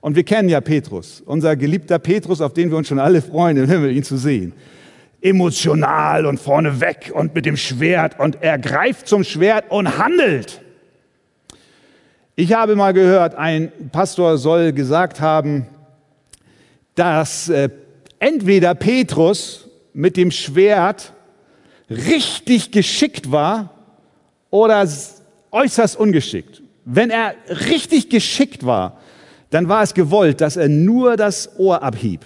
Und 0.00 0.16
wir 0.16 0.24
kennen 0.24 0.48
ja 0.48 0.60
Petrus, 0.60 1.22
unser 1.24 1.54
geliebter 1.54 2.00
Petrus, 2.00 2.40
auf 2.40 2.54
den 2.54 2.70
wir 2.70 2.76
uns 2.76 2.88
schon 2.88 2.98
alle 2.98 3.22
freuen, 3.22 3.56
im 3.56 3.68
Himmel 3.68 3.96
ihn 3.96 4.02
zu 4.02 4.16
sehen. 4.16 4.52
Emotional 5.20 6.26
und 6.26 6.40
vorneweg 6.40 7.12
und 7.14 7.36
mit 7.36 7.46
dem 7.46 7.56
Schwert 7.56 8.18
und 8.18 8.42
er 8.42 8.58
greift 8.58 9.06
zum 9.06 9.22
Schwert 9.22 9.70
und 9.70 9.98
handelt. 9.98 10.60
Ich 12.34 12.52
habe 12.52 12.74
mal 12.74 12.92
gehört, 12.92 13.36
ein 13.36 13.70
Pastor 13.92 14.38
soll 14.38 14.72
gesagt 14.72 15.20
haben, 15.20 15.68
dass 16.96 17.48
äh, 17.48 17.68
entweder 18.18 18.74
Petrus 18.74 19.68
mit 19.92 20.16
dem 20.16 20.32
Schwert 20.32 21.12
richtig 21.92 22.70
geschickt 22.70 23.30
war 23.30 23.70
oder 24.50 24.86
äußerst 25.50 25.96
ungeschickt. 25.96 26.62
Wenn 26.84 27.10
er 27.10 27.34
richtig 27.48 28.10
geschickt 28.10 28.66
war, 28.66 28.98
dann 29.50 29.68
war 29.68 29.82
es 29.82 29.94
gewollt, 29.94 30.40
dass 30.40 30.56
er 30.56 30.68
nur 30.68 31.16
das 31.16 31.58
Ohr 31.58 31.82
abhieb. 31.82 32.24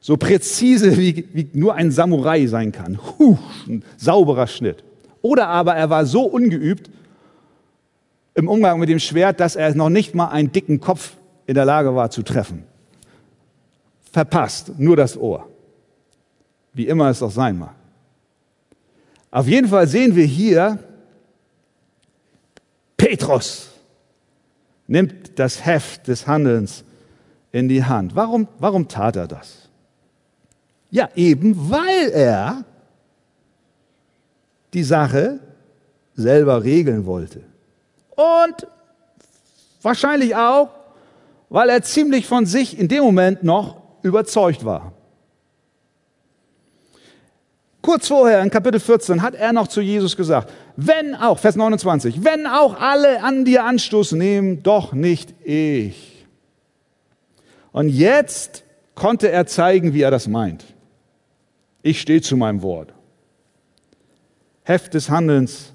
So 0.00 0.16
präzise 0.16 0.96
wie, 0.98 1.28
wie 1.32 1.48
nur 1.52 1.74
ein 1.74 1.90
Samurai 1.90 2.46
sein 2.46 2.72
kann. 2.72 2.98
Huh, 3.18 3.38
ein 3.68 3.84
sauberer 3.96 4.46
Schnitt. 4.46 4.82
Oder 5.22 5.48
aber 5.48 5.74
er 5.74 5.90
war 5.90 6.06
so 6.06 6.22
ungeübt, 6.22 6.90
im 8.34 8.48
Umgang 8.48 8.78
mit 8.78 8.88
dem 8.88 8.98
Schwert, 8.98 9.40
dass 9.40 9.56
er 9.56 9.74
noch 9.74 9.90
nicht 9.90 10.14
mal 10.14 10.28
einen 10.28 10.52
dicken 10.52 10.80
Kopf 10.80 11.16
in 11.46 11.54
der 11.54 11.64
Lage 11.64 11.94
war 11.94 12.10
zu 12.10 12.22
treffen. 12.22 12.64
Verpasst, 14.12 14.72
nur 14.78 14.96
das 14.96 15.16
Ohr. 15.16 15.48
Wie 16.72 16.86
immer 16.86 17.10
es 17.10 17.22
auch 17.22 17.30
sein 17.30 17.58
mag. 17.58 17.74
Auf 19.30 19.46
jeden 19.46 19.68
Fall 19.68 19.86
sehen 19.86 20.16
wir 20.16 20.24
hier, 20.24 20.78
Petrus 22.96 23.70
nimmt 24.86 25.38
das 25.38 25.64
Heft 25.64 26.08
des 26.08 26.26
Handelns 26.26 26.84
in 27.52 27.68
die 27.68 27.84
Hand. 27.84 28.16
Warum, 28.16 28.48
warum 28.58 28.88
tat 28.88 29.16
er 29.16 29.28
das? 29.28 29.68
Ja, 30.90 31.08
eben 31.14 31.70
weil 31.70 32.10
er 32.10 32.64
die 34.74 34.82
Sache 34.82 35.38
selber 36.14 36.62
regeln 36.64 37.06
wollte 37.06 37.42
und 38.10 38.66
wahrscheinlich 39.82 40.34
auch, 40.34 40.70
weil 41.48 41.70
er 41.70 41.82
ziemlich 41.82 42.26
von 42.26 42.46
sich 42.46 42.78
in 42.78 42.88
dem 42.88 43.04
Moment 43.04 43.42
noch 43.42 43.80
überzeugt 44.02 44.64
war. 44.64 44.92
Kurz 47.82 48.08
vorher 48.08 48.42
in 48.42 48.50
Kapitel 48.50 48.78
14 48.78 49.22
hat 49.22 49.34
er 49.34 49.52
noch 49.52 49.66
zu 49.66 49.80
Jesus 49.80 50.16
gesagt, 50.16 50.52
wenn 50.76 51.14
auch, 51.14 51.38
Vers 51.38 51.56
29, 51.56 52.24
wenn 52.24 52.46
auch 52.46 52.78
alle 52.78 53.22
an 53.22 53.44
dir 53.44 53.64
Anstoß 53.64 54.12
nehmen, 54.12 54.62
doch 54.62 54.92
nicht 54.92 55.34
ich. 55.44 56.26
Und 57.72 57.88
jetzt 57.88 58.64
konnte 58.94 59.30
er 59.30 59.46
zeigen, 59.46 59.94
wie 59.94 60.02
er 60.02 60.10
das 60.10 60.28
meint. 60.28 60.64
Ich 61.82 62.00
stehe 62.00 62.20
zu 62.20 62.36
meinem 62.36 62.62
Wort. 62.62 62.92
Heft 64.62 64.92
des 64.92 65.08
Handelns 65.08 65.72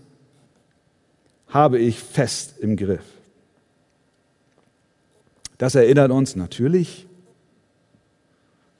habe 1.47 1.79
ich 1.79 1.99
fest 1.99 2.55
im 2.59 2.75
Griff. 2.75 3.05
Das 5.57 5.73
erinnert 5.73 6.11
uns 6.11 6.35
natürlich 6.35 7.07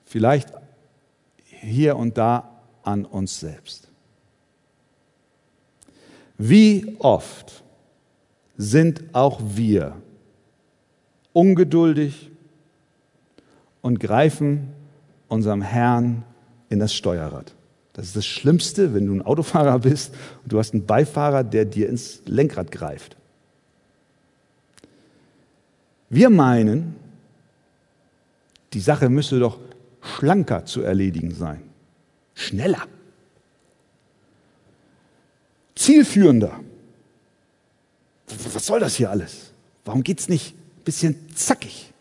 vielleicht 0.05 0.49
hier 1.45 1.95
und 1.95 2.17
da 2.17 2.54
an 2.85 3.05
uns 3.05 3.39
selbst. 3.39 3.87
Wie 6.37 6.95
oft 6.99 7.63
sind 8.57 9.03
auch 9.13 9.41
wir 9.43 9.95
ungeduldig 11.33 12.31
und 13.81 13.99
greifen 13.99 14.69
unserem 15.27 15.61
Herrn 15.61 16.23
in 16.69 16.79
das 16.79 16.93
Steuerrad? 16.93 17.53
Das 17.93 18.07
ist 18.07 18.15
das 18.15 18.25
Schlimmste, 18.25 18.93
wenn 18.93 19.05
du 19.05 19.13
ein 19.13 19.21
Autofahrer 19.21 19.79
bist 19.79 20.13
und 20.43 20.51
du 20.51 20.59
hast 20.59 20.73
einen 20.73 20.85
Beifahrer, 20.85 21.43
der 21.43 21.63
dir 21.65 21.87
ins 21.87 22.21
Lenkrad 22.25 22.71
greift. 22.71 23.15
Wir 26.09 26.29
meinen, 26.29 26.95
die 28.73 28.81
Sache 28.81 29.09
müsste 29.09 29.39
doch 29.39 29.59
schlanker 30.01 30.65
zu 30.65 30.81
erledigen 30.81 31.33
sein, 31.33 31.61
schneller, 32.35 32.87
zielführender. 35.75 36.59
Was 38.53 38.65
soll 38.65 38.79
das 38.79 38.95
hier 38.95 39.09
alles? 39.09 39.51
Warum 39.83 40.03
geht 40.03 40.19
es 40.19 40.29
nicht 40.29 40.55
ein 40.55 40.83
bisschen 40.83 41.15
zackig? 41.35 41.93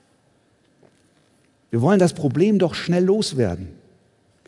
Wir 1.70 1.82
wollen 1.82 1.98
das 1.98 2.12
Problem 2.12 2.58
doch 2.58 2.74
schnell 2.74 3.04
loswerden. 3.04 3.68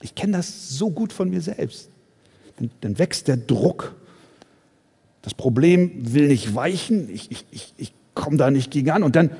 Ich 0.00 0.14
kenne 0.14 0.36
das 0.36 0.68
so 0.68 0.90
gut 0.90 1.12
von 1.12 1.28
mir 1.28 1.40
selbst. 1.40 1.88
Dann, 2.56 2.70
dann, 2.80 2.98
wächst 2.98 3.28
der 3.28 3.36
Druck. 3.36 3.94
Das 5.22 5.34
Problem 5.34 6.14
will 6.14 6.28
nicht 6.28 6.54
weichen, 6.54 7.10
ich, 7.10 7.30
ich, 7.30 7.44
ich, 7.50 7.74
ich 7.76 7.92
komme 8.14 8.36
da 8.36 8.50
nicht 8.50 8.70
gegen 8.70 8.90
an. 8.90 9.02
Und 9.02 9.16
dann 9.16 9.30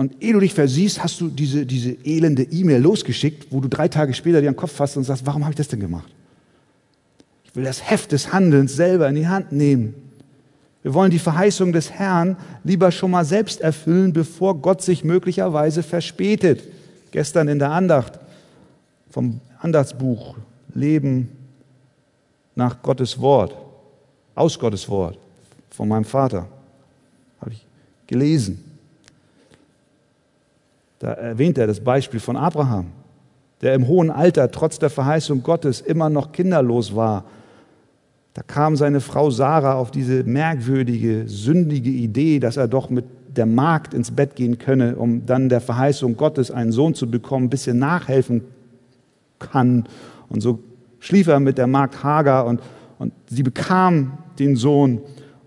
und 0.00 0.22
ehe 0.22 0.32
du 0.32 0.40
dich 0.40 0.54
versiehst, 0.54 1.04
hast 1.04 1.20
du 1.20 1.28
diese, 1.28 1.66
diese 1.66 1.90
elende 1.90 2.44
E-Mail 2.44 2.80
losgeschickt, 2.80 3.48
wo 3.50 3.60
du 3.60 3.68
drei 3.68 3.86
Tage 3.86 4.14
später 4.14 4.40
dir 4.40 4.48
am 4.48 4.56
Kopf 4.56 4.72
fasst 4.72 4.96
und 4.96 5.04
sagst, 5.04 5.26
warum 5.26 5.42
habe 5.42 5.52
ich 5.52 5.58
das 5.58 5.68
denn 5.68 5.78
gemacht? 5.78 6.10
Ich 7.44 7.54
will 7.54 7.64
das 7.64 7.90
Heft 7.90 8.10
des 8.12 8.32
Handelns 8.32 8.74
selber 8.74 9.10
in 9.10 9.16
die 9.16 9.28
Hand 9.28 9.52
nehmen. 9.52 9.94
Wir 10.82 10.94
wollen 10.94 11.10
die 11.10 11.18
Verheißung 11.18 11.74
des 11.74 11.90
Herrn 11.90 12.38
lieber 12.64 12.90
schon 12.92 13.10
mal 13.10 13.26
selbst 13.26 13.60
erfüllen, 13.60 14.14
bevor 14.14 14.54
Gott 14.62 14.80
sich 14.80 15.04
möglicherweise 15.04 15.82
verspätet. 15.82 16.62
Gestern 17.10 17.48
in 17.48 17.58
der 17.58 17.70
Andacht 17.70 18.18
vom 19.10 19.42
Andachtsbuch 19.58 20.38
Leben 20.72 21.28
nach 22.54 22.80
Gottes 22.80 23.20
Wort, 23.20 23.54
aus 24.34 24.58
Gottes 24.58 24.88
Wort, 24.88 25.18
von 25.68 25.88
meinem 25.88 26.06
Vater, 26.06 26.48
habe 27.38 27.52
ich 27.52 27.66
gelesen. 28.06 28.69
Da 31.00 31.12
erwähnt 31.12 31.58
er 31.58 31.66
das 31.66 31.80
Beispiel 31.80 32.20
von 32.20 32.36
Abraham, 32.36 32.92
der 33.60 33.74
im 33.74 33.88
hohen 33.88 34.10
Alter 34.10 34.50
trotz 34.50 34.78
der 34.78 34.90
Verheißung 34.90 35.42
Gottes 35.42 35.80
immer 35.80 36.08
noch 36.08 36.30
kinderlos 36.30 36.94
war 36.94 37.24
da 38.34 38.42
kam 38.42 38.76
seine 38.76 39.00
Frau 39.00 39.30
Sarah 39.30 39.74
auf 39.74 39.90
diese 39.90 40.22
merkwürdige, 40.24 41.24
sündige 41.26 41.90
Idee, 41.90 42.38
dass 42.38 42.56
er 42.56 42.68
doch 42.68 42.88
mit 42.88 43.04
der 43.28 43.46
Magd 43.46 43.92
ins 43.92 44.10
Bett 44.12 44.36
gehen 44.36 44.58
könne, 44.58 44.96
um 44.96 45.26
dann 45.26 45.48
der 45.48 45.60
Verheißung 45.60 46.16
Gottes 46.16 46.50
einen 46.50 46.72
Sohn 46.72 46.94
zu 46.94 47.10
bekommen, 47.10 47.46
ein 47.46 47.50
bisschen 47.50 47.78
nachhelfen 47.78 48.42
kann. 49.38 49.84
Und 50.28 50.40
so 50.40 50.60
schlief 51.00 51.26
er 51.26 51.40
mit 51.40 51.58
der 51.58 51.66
Magd 51.66 52.02
Hagar 52.04 52.46
und, 52.46 52.60
und 52.98 53.12
sie 53.28 53.42
bekam 53.42 54.18
den 54.38 54.56
Sohn. 54.56 55.00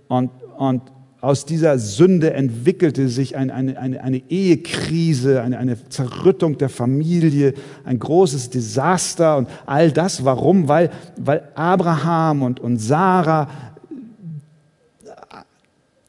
Und, 0.09 0.29
und 0.57 0.81
aus 1.23 1.45
dieser 1.45 1.79
Sünde 1.79 2.33
entwickelte 2.33 3.07
sich 3.07 3.37
eine, 3.37 3.53
eine, 3.53 3.79
eine, 3.79 4.03
eine 4.03 4.29
Ehekrise, 4.29 5.41
eine, 5.41 5.57
eine 5.57 5.87
Zerrüttung 5.87 6.57
der 6.57 6.67
Familie, 6.67 7.53
ein 7.85 7.97
großes 7.97 8.49
Desaster 8.49 9.37
und 9.37 9.47
all 9.65 9.93
das. 9.93 10.25
Warum? 10.25 10.67
Weil, 10.67 10.91
weil 11.15 11.47
Abraham 11.55 12.41
und, 12.41 12.59
und 12.59 12.77
Sarah 12.77 13.49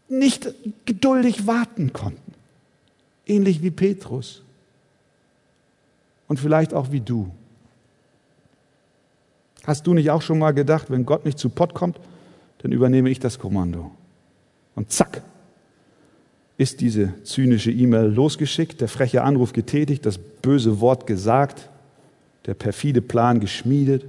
nicht 0.09 0.53
geduldig 0.85 1.47
warten 1.47 1.93
konnten. 1.93 2.33
Ähnlich 3.25 3.63
wie 3.63 3.71
Petrus. 3.71 4.43
Und 6.27 6.41
vielleicht 6.41 6.75
auch 6.75 6.91
wie 6.91 7.01
du. 7.01 7.31
Hast 9.65 9.87
du 9.87 9.95
nicht 9.95 10.11
auch 10.11 10.23
schon 10.23 10.41
mal 10.41 10.51
gedacht, 10.51 10.91
wenn 10.91 11.07
Gott 11.07 11.25
nicht 11.25 11.39
zu 11.39 11.51
Pott 11.51 11.73
kommt, 11.73 12.01
dann 12.59 12.73
übernehme 12.73 13.11
ich 13.11 13.21
das 13.21 13.39
Kommando? 13.39 13.93
Und 14.75 14.91
zack, 14.91 15.23
ist 16.57 16.81
diese 16.81 17.13
zynische 17.25 17.71
E-Mail 17.71 18.07
losgeschickt, 18.07 18.81
der 18.81 18.89
freche 18.89 19.23
Anruf 19.23 19.53
getätigt, 19.53 20.07
das 20.07 20.19
böse 20.19 20.81
Wort 20.81 21.07
gesagt, 21.07 21.69
der 22.47 22.55
perfide 22.55 23.03
Plan 23.03 23.41
geschmiedet. 23.41 24.05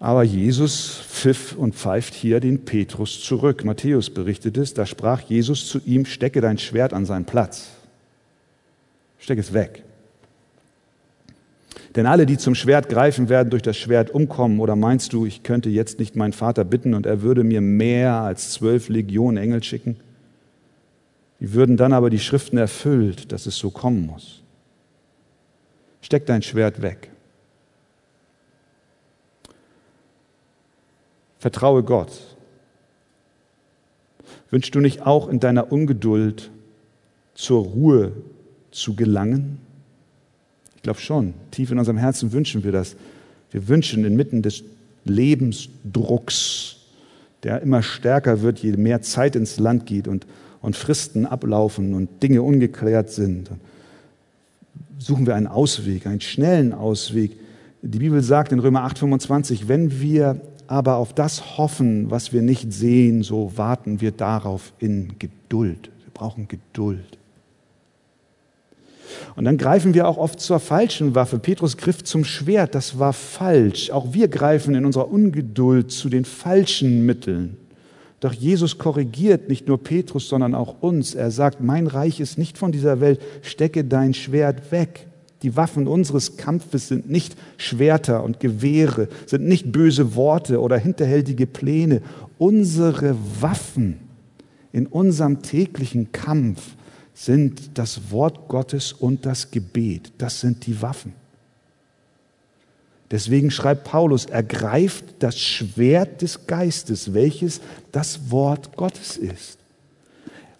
Aber 0.00 0.22
Jesus 0.22 1.00
pfiff 1.08 1.56
und 1.56 1.74
pfeift 1.74 2.14
hier 2.14 2.40
den 2.40 2.64
Petrus 2.64 3.20
zurück. 3.22 3.64
Matthäus 3.64 4.10
berichtet 4.10 4.56
es, 4.56 4.74
da 4.74 4.86
sprach 4.86 5.20
Jesus 5.22 5.66
zu 5.68 5.80
ihm, 5.84 6.04
stecke 6.04 6.40
dein 6.40 6.58
Schwert 6.58 6.92
an 6.92 7.04
seinen 7.04 7.24
Platz. 7.24 7.68
Steck 9.18 9.38
es 9.38 9.52
weg. 9.52 9.82
Denn 11.98 12.06
alle, 12.06 12.26
die 12.26 12.38
zum 12.38 12.54
Schwert 12.54 12.88
greifen, 12.88 13.28
werden 13.28 13.50
durch 13.50 13.62
das 13.62 13.76
Schwert 13.76 14.12
umkommen. 14.12 14.60
Oder 14.60 14.76
meinst 14.76 15.12
du, 15.12 15.26
ich 15.26 15.42
könnte 15.42 15.68
jetzt 15.68 15.98
nicht 15.98 16.14
meinen 16.14 16.32
Vater 16.32 16.62
bitten 16.62 16.94
und 16.94 17.06
er 17.06 17.22
würde 17.22 17.42
mir 17.42 17.60
mehr 17.60 18.20
als 18.20 18.52
zwölf 18.52 18.88
Legionen 18.88 19.36
Engel 19.36 19.64
schicken? 19.64 19.96
Die 21.40 21.54
würden 21.54 21.76
dann 21.76 21.92
aber 21.92 22.08
die 22.08 22.20
Schriften 22.20 22.56
erfüllt, 22.56 23.32
dass 23.32 23.46
es 23.46 23.56
so 23.56 23.72
kommen 23.72 24.06
muss. 24.06 24.44
Steck 26.00 26.24
dein 26.24 26.40
Schwert 26.40 26.82
weg. 26.82 27.10
Vertraue 31.40 31.82
Gott. 31.82 32.12
Wünschst 34.50 34.72
du 34.72 34.78
nicht 34.78 35.04
auch 35.04 35.26
in 35.26 35.40
deiner 35.40 35.72
Ungeduld 35.72 36.52
zur 37.34 37.64
Ruhe 37.64 38.12
zu 38.70 38.94
gelangen? 38.94 39.58
Glaube 40.88 41.02
schon, 41.02 41.34
tief 41.50 41.70
in 41.70 41.78
unserem 41.78 41.98
Herzen 41.98 42.32
wünschen 42.32 42.64
wir 42.64 42.72
das. 42.72 42.96
Wir 43.50 43.68
wünschen 43.68 44.06
inmitten 44.06 44.40
des 44.40 44.64
Lebensdrucks, 45.04 46.76
der 47.42 47.60
immer 47.60 47.82
stärker 47.82 48.40
wird, 48.40 48.60
je 48.60 48.72
mehr 48.72 49.02
Zeit 49.02 49.36
ins 49.36 49.58
Land 49.58 49.84
geht 49.84 50.08
und, 50.08 50.26
und 50.62 50.76
Fristen 50.76 51.26
ablaufen 51.26 51.92
und 51.92 52.22
Dinge 52.22 52.40
ungeklärt 52.40 53.10
sind. 53.10 53.50
Suchen 54.98 55.26
wir 55.26 55.34
einen 55.34 55.46
Ausweg, 55.46 56.06
einen 56.06 56.22
schnellen 56.22 56.72
Ausweg. 56.72 57.32
Die 57.82 57.98
Bibel 57.98 58.22
sagt 58.22 58.52
in 58.52 58.58
Römer 58.58 58.86
8:25, 58.86 59.68
wenn 59.68 60.00
wir 60.00 60.40
aber 60.68 60.96
auf 60.96 61.12
das 61.12 61.58
hoffen, 61.58 62.10
was 62.10 62.32
wir 62.32 62.40
nicht 62.40 62.72
sehen, 62.72 63.22
so 63.22 63.52
warten 63.56 64.00
wir 64.00 64.12
darauf 64.12 64.72
in 64.78 65.18
Geduld. 65.18 65.90
Wir 66.02 66.14
brauchen 66.14 66.48
Geduld. 66.48 67.18
Und 69.36 69.44
dann 69.44 69.56
greifen 69.56 69.94
wir 69.94 70.08
auch 70.08 70.16
oft 70.16 70.40
zur 70.40 70.60
falschen 70.60 71.14
Waffe. 71.14 71.38
Petrus 71.38 71.76
griff 71.76 72.04
zum 72.04 72.24
Schwert, 72.24 72.74
das 72.74 72.98
war 72.98 73.12
falsch. 73.12 73.90
Auch 73.90 74.12
wir 74.12 74.28
greifen 74.28 74.74
in 74.74 74.84
unserer 74.84 75.10
Ungeduld 75.10 75.90
zu 75.90 76.08
den 76.08 76.24
falschen 76.24 77.06
Mitteln. 77.06 77.56
Doch 78.20 78.32
Jesus 78.32 78.78
korrigiert 78.78 79.48
nicht 79.48 79.68
nur 79.68 79.82
Petrus, 79.82 80.28
sondern 80.28 80.54
auch 80.54 80.76
uns. 80.80 81.14
Er 81.14 81.30
sagt, 81.30 81.60
mein 81.60 81.86
Reich 81.86 82.18
ist 82.18 82.36
nicht 82.36 82.58
von 82.58 82.72
dieser 82.72 83.00
Welt, 83.00 83.20
stecke 83.42 83.84
dein 83.84 84.12
Schwert 84.12 84.72
weg. 84.72 85.06
Die 85.42 85.56
Waffen 85.56 85.86
unseres 85.86 86.36
Kampfes 86.36 86.88
sind 86.88 87.08
nicht 87.08 87.36
Schwerter 87.58 88.24
und 88.24 88.40
Gewehre, 88.40 89.08
sind 89.26 89.46
nicht 89.46 89.70
böse 89.70 90.16
Worte 90.16 90.60
oder 90.60 90.76
hinterhältige 90.76 91.46
Pläne. 91.46 92.02
Unsere 92.38 93.14
Waffen 93.40 93.98
in 94.72 94.88
unserem 94.88 95.42
täglichen 95.42 96.10
Kampf 96.10 96.76
sind 97.18 97.70
das 97.74 98.12
Wort 98.12 98.46
Gottes 98.46 98.92
und 98.92 99.26
das 99.26 99.50
Gebet. 99.50 100.12
Das 100.18 100.40
sind 100.40 100.64
die 100.66 100.80
Waffen. 100.80 101.12
Deswegen 103.10 103.50
schreibt 103.50 103.84
Paulus, 103.84 104.26
ergreift 104.26 105.04
das 105.18 105.36
Schwert 105.36 106.22
des 106.22 106.46
Geistes, 106.46 107.14
welches 107.14 107.60
das 107.90 108.30
Wort 108.30 108.76
Gottes 108.76 109.16
ist. 109.16 109.58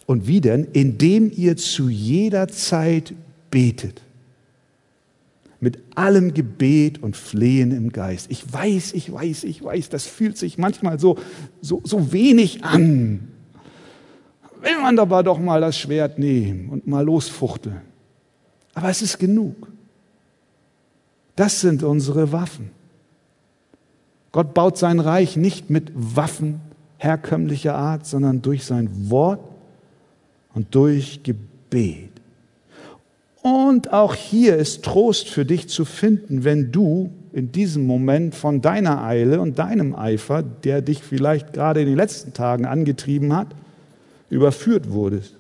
Und 0.07 0.27
wie 0.27 0.41
denn? 0.41 0.67
Indem 0.73 1.31
ihr 1.31 1.57
zu 1.57 1.89
jeder 1.89 2.49
Zeit 2.49 3.15
betet. 3.53 4.03
Mit 5.61 5.79
allem 5.95 6.35
Gebet 6.35 7.01
und 7.01 7.17
Flehen 7.17 7.71
im 7.71 7.93
Geist. 7.93 8.27
Ich 8.31 8.53
weiß, 8.53 8.95
ich 8.95 9.13
weiß, 9.13 9.45
ich 9.45 9.63
weiß, 9.63 9.91
das 9.91 10.07
fühlt 10.07 10.37
sich 10.37 10.59
manchmal 10.59 10.99
so, 10.99 11.19
so, 11.61 11.83
so 11.85 12.13
wenig 12.13 12.65
an 12.65 13.29
will 14.63 14.81
man 14.81 14.97
dabei 14.97 15.23
doch 15.23 15.39
mal 15.39 15.61
das 15.61 15.79
Schwert 15.79 16.19
nehmen 16.19 16.71
und 16.71 16.87
mal 16.87 17.05
losfuchteln. 17.05 17.83
Aber 18.75 18.89
es 18.89 19.03
ist 19.03 19.19
genug. 19.19 19.69
Das 21.37 21.61
sind 21.61 21.83
unsere 21.83 22.33
Waffen. 22.33 22.71
Gott 24.33 24.55
baut 24.55 24.77
sein 24.77 25.01
Reich 25.01 25.37
nicht 25.37 25.71
mit 25.71 25.93
Waffen 25.95 26.61
herkömmlicher 26.99 27.75
Art, 27.75 28.07
sondern 28.07 28.43
durch 28.43 28.65
sein 28.65 29.11
Wort 29.11 29.41
und 30.55 30.75
durch 30.75 31.23
Gebet. 31.23 32.11
Und 33.43 33.93
auch 33.93 34.15
hier 34.15 34.57
ist 34.57 34.85
Trost 34.85 35.29
für 35.29 35.45
dich 35.45 35.69
zu 35.69 35.85
finden, 35.85 36.45
wenn 36.45 36.73
du 36.73 37.11
in 37.33 37.53
diesem 37.53 37.87
Moment 37.87 38.35
von 38.35 38.61
deiner 38.61 39.05
Eile 39.05 39.41
und 39.41 39.59
deinem 39.59 39.95
Eifer, 39.95 40.43
der 40.43 40.83
dich 40.83 41.03
vielleicht 41.03 41.53
gerade 41.53 41.81
in 41.81 41.87
den 41.87 41.97
letzten 41.97 42.33
Tagen 42.33 42.67
angetrieben 42.67 43.35
hat, 43.35 43.49
überführt 44.31 44.91
wurdest. 44.91 45.35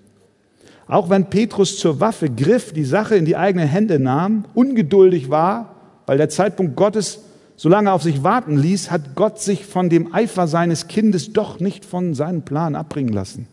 Auch 0.86 1.10
wenn 1.10 1.26
Petrus 1.26 1.78
zur 1.78 2.00
Waffe 2.00 2.30
griff, 2.30 2.72
die 2.72 2.84
Sache 2.84 3.16
in 3.16 3.26
die 3.26 3.36
eigenen 3.36 3.68
Hände 3.68 3.98
nahm, 3.98 4.46
ungeduldig 4.54 5.28
war, 5.28 5.76
weil 6.06 6.16
der 6.16 6.30
Zeitpunkt 6.30 6.76
Gottes 6.76 7.20
so 7.56 7.68
lange 7.68 7.92
auf 7.92 8.02
sich 8.02 8.22
warten 8.22 8.56
ließ, 8.56 8.90
hat 8.90 9.14
Gott 9.14 9.40
sich 9.40 9.66
von 9.66 9.90
dem 9.90 10.14
Eifer 10.14 10.46
seines 10.46 10.86
Kindes 10.86 11.32
doch 11.32 11.60
nicht 11.60 11.84
von 11.84 12.14
seinem 12.14 12.42
Plan 12.42 12.74
abbringen 12.74 13.12
lassen. 13.12 13.48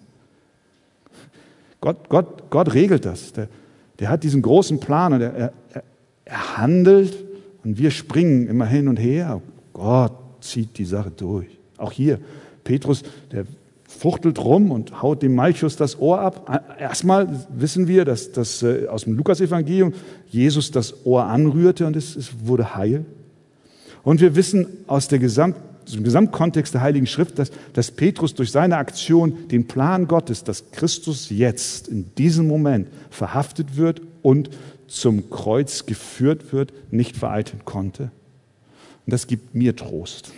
Gott, 1.81 2.07
Gott, 2.07 2.49
Gott 2.49 2.73
regelt 2.73 3.03
das. 3.05 3.33
Der, 3.33 3.49
der 3.99 4.09
hat 4.09 4.23
diesen 4.23 4.41
großen 4.41 4.79
Plan 4.79 5.13
und 5.13 5.21
er, 5.21 5.33
er, 5.33 5.53
er 6.23 6.57
handelt 6.57 7.15
und 7.63 7.77
wir 7.77 7.91
springen 7.91 8.47
immer 8.47 8.65
hin 8.65 8.88
und 8.88 8.97
her. 8.97 9.41
Gott 9.73 10.13
zieht 10.39 10.77
die 10.77 10.86
Sache 10.86 11.11
durch. 11.11 11.47
Auch 11.77 11.91
hier, 11.91 12.19
Petrus, 12.63 13.03
der 13.31 13.45
fuchtelt 13.96 14.39
rum 14.39 14.72
und 14.72 15.02
haut 15.02 15.22
dem 15.22 15.36
Malchus 15.36 15.76
das 15.76 16.00
Ohr 16.00 16.20
ab. 16.20 16.76
Erstmal 16.80 17.46
wissen 17.50 17.88
wir, 17.88 18.06
dass, 18.06 18.32
dass 18.32 18.62
äh, 18.64 18.88
aus 18.88 19.06
dem 19.06 19.14
Lukasevangelium 19.14 19.93
Jesus 20.30 20.72
das 20.72 21.06
Ohr 21.06 21.26
anrührte 21.26 21.86
und 21.88 21.96
es, 21.96 22.16
es 22.16 22.32
wurde 22.46 22.76
heil. 22.76 23.06
Und 24.04 24.22
wir 24.22 24.36
wissen 24.36 24.68
aus 24.88 25.08
der 25.08 25.20
gesamten 25.20 25.76
im 25.93 26.04
Gesamtkontext 26.04 26.74
der 26.74 26.82
Heiligen 26.82 27.06
Schrift, 27.06 27.38
dass, 27.38 27.52
dass 27.74 27.91
Petrus 27.91 28.34
durch 28.34 28.52
seine 28.52 28.78
Aktion 28.78 29.48
den 29.50 29.68
Plan 29.68 30.08
Gottes, 30.08 30.43
dass 30.43 30.72
Christus 30.72 31.30
jetzt 31.30 31.88
in 31.88 32.14
diesem 32.16 32.48
Moment 32.48 32.88
verhaftet 33.12 33.78
wird 33.78 34.02
und 34.22 34.50
zum 34.88 35.30
Kreuz 35.30 35.86
geführt 35.86 36.54
wird, 36.54 36.74
nicht 36.91 37.18
vereiteln 37.18 37.62
konnte. 37.66 38.04
Und 39.06 39.14
das 39.14 39.28
gibt 39.28 39.54
mir 39.54 39.76
Trost. 39.76 40.32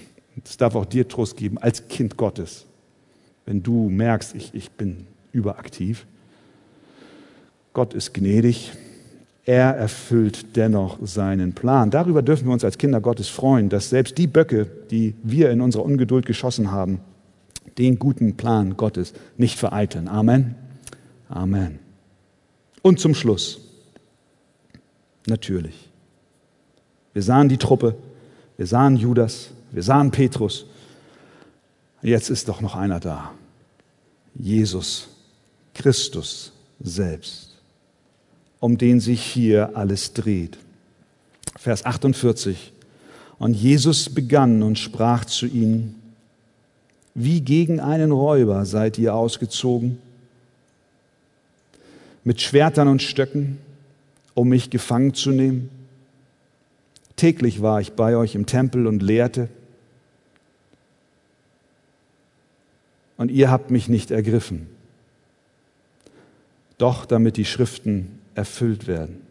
Das 0.44 0.58
darf 0.58 0.76
auch 0.76 0.86
dir 0.86 1.08
Trost 1.08 1.38
geben 1.38 1.58
als 1.58 1.88
Kind 1.88 2.18
Gottes, 2.18 2.66
wenn 3.48 3.64
du 3.64 3.90
merkst, 3.90 4.36
ich, 4.36 4.54
ich 4.54 4.70
bin 4.72 5.08
überaktiv. 5.32 6.06
Gott 7.74 7.94
ist 7.94 8.14
gnädig, 8.14 8.74
er 9.46 9.74
erfüllt 9.76 10.58
dennoch 10.58 11.00
seinen 11.02 11.54
Plan. 11.54 11.90
Darüber 11.90 12.22
dürfen 12.22 12.48
wir 12.48 12.54
uns 12.54 12.66
als 12.66 12.78
Kinder 12.78 13.00
Gottes 13.00 13.30
freuen, 13.30 13.70
dass 13.70 13.90
selbst 13.90 14.18
die 14.18 14.28
Böcke, 14.28 14.68
die 14.92 15.16
wir 15.24 15.50
in 15.50 15.62
unserer 15.62 15.86
Ungeduld 15.86 16.26
geschossen 16.26 16.72
haben, 16.72 17.00
den 17.78 17.98
guten 18.00 18.36
Plan 18.36 18.76
Gottes 18.76 19.14
nicht 19.38 19.58
vereiteln. 19.58 20.10
Amen. 20.10 20.56
Amen. 21.30 21.80
Und 22.82 23.00
zum 23.00 23.16
Schluss, 23.16 23.62
natürlich, 25.26 25.90
wir 27.14 27.24
sahen 27.24 27.48
die 27.48 27.58
Truppe, 27.58 27.96
wir 28.58 28.68
sahen 28.68 28.98
Judas, 28.98 29.52
wir 29.72 29.84
sahen 29.84 30.12
Petrus. 30.12 30.66
Jetzt 32.02 32.30
ist 32.30 32.48
doch 32.48 32.62
noch 32.62 32.76
einer 32.76 33.00
da. 33.00 33.32
Jesus, 34.36 35.08
Christus 35.74 36.52
selbst 36.80 37.48
um 38.60 38.78
den 38.78 39.00
sich 39.00 39.22
hier 39.22 39.76
alles 39.76 40.14
dreht. 40.14 40.58
Vers 41.58 41.86
48. 41.86 42.74
Und 43.40 43.54
Jesus 43.54 44.10
begann 44.10 44.64
und 44.64 44.80
sprach 44.80 45.26
zu 45.26 45.46
ihnen, 45.46 45.96
wie 47.14 47.42
gegen 47.42 47.80
einen 47.80 48.12
Räuber 48.12 48.66
seid 48.66 48.98
ihr 48.98 49.14
ausgezogen, 49.14 50.00
mit 52.24 52.42
Schwertern 52.42 52.88
und 52.88 53.02
Stöcken, 53.02 53.58
um 54.34 54.50
mich 54.50 54.70
gefangen 54.70 55.14
zu 55.14 55.32
nehmen. 55.32 55.70
Täglich 57.16 57.62
war 57.62 57.80
ich 57.80 57.94
bei 57.94 58.18
euch 58.18 58.36
im 58.36 58.46
Tempel 58.46 58.86
und 58.86 59.02
lehrte, 59.02 59.50
und 63.18 63.32
ihr 63.32 63.50
habt 63.50 63.72
mich 63.72 63.90
nicht 63.90 64.12
ergriffen. 64.12 64.68
Doch 66.78 67.06
damit 67.06 67.38
die 67.38 67.46
Schriften 67.46 68.20
erfüllt 68.36 68.88
werden. 68.88 69.22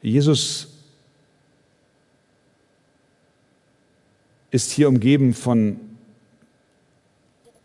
Jesus 0.00 0.68
ist 4.50 4.70
hier 4.70 4.88
umgeben 4.88 5.34
von 5.34 5.78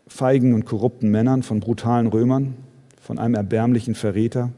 feigen 0.06 0.54
und 0.54 0.64
korrupten 0.64 1.10
Männern, 1.10 1.42
von 1.42 1.60
brutalen 1.60 2.06
Römern, 2.06 2.54
von 3.00 3.18
einem 3.18 3.34
erbärmlichen 3.34 3.94
Verräter. 3.94 4.50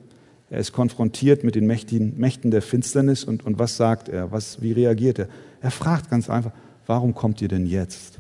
Er 0.48 0.58
ist 0.58 0.72
konfrontiert 0.72 1.44
mit 1.44 1.54
den 1.54 1.66
Mächten, 1.66 2.50
der 2.50 2.62
Finsternis 2.62 3.24
und, 3.24 3.44
und 3.44 3.58
was 3.58 3.76
sagt 3.76 4.08
er? 4.08 4.32
Was, 4.32 4.62
wie 4.62 4.72
reagiert 4.72 5.18
er? 5.18 5.28
Er 5.60 5.70
fragt 5.70 6.10
ganz 6.10 6.30
einfach, 6.30 6.52
warum 6.90 7.14
kommt 7.14 7.40
ihr 7.40 7.46
denn 7.46 7.66
jetzt? 7.66 8.18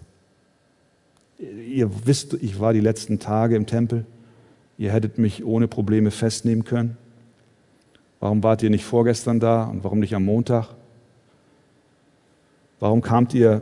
Ihr 1.38 1.90
wisst, 2.06 2.34
ich 2.34 2.60
war 2.60 2.72
die 2.72 2.80
letzten 2.80 3.18
Tage 3.18 3.56
im 3.56 3.66
Tempel. 3.66 4.06
Ihr 4.78 4.92
hättet 4.92 5.18
mich 5.18 5.44
ohne 5.44 5.66
Probleme 5.66 6.12
festnehmen 6.12 6.64
können. 6.64 6.96
Warum 8.20 8.44
wart 8.44 8.62
ihr 8.62 8.70
nicht 8.70 8.84
vorgestern 8.84 9.40
da 9.40 9.64
und 9.64 9.82
warum 9.82 9.98
nicht 9.98 10.14
am 10.14 10.24
Montag? 10.24 10.68
Warum 12.78 13.02
kamt 13.02 13.34
ihr, 13.34 13.60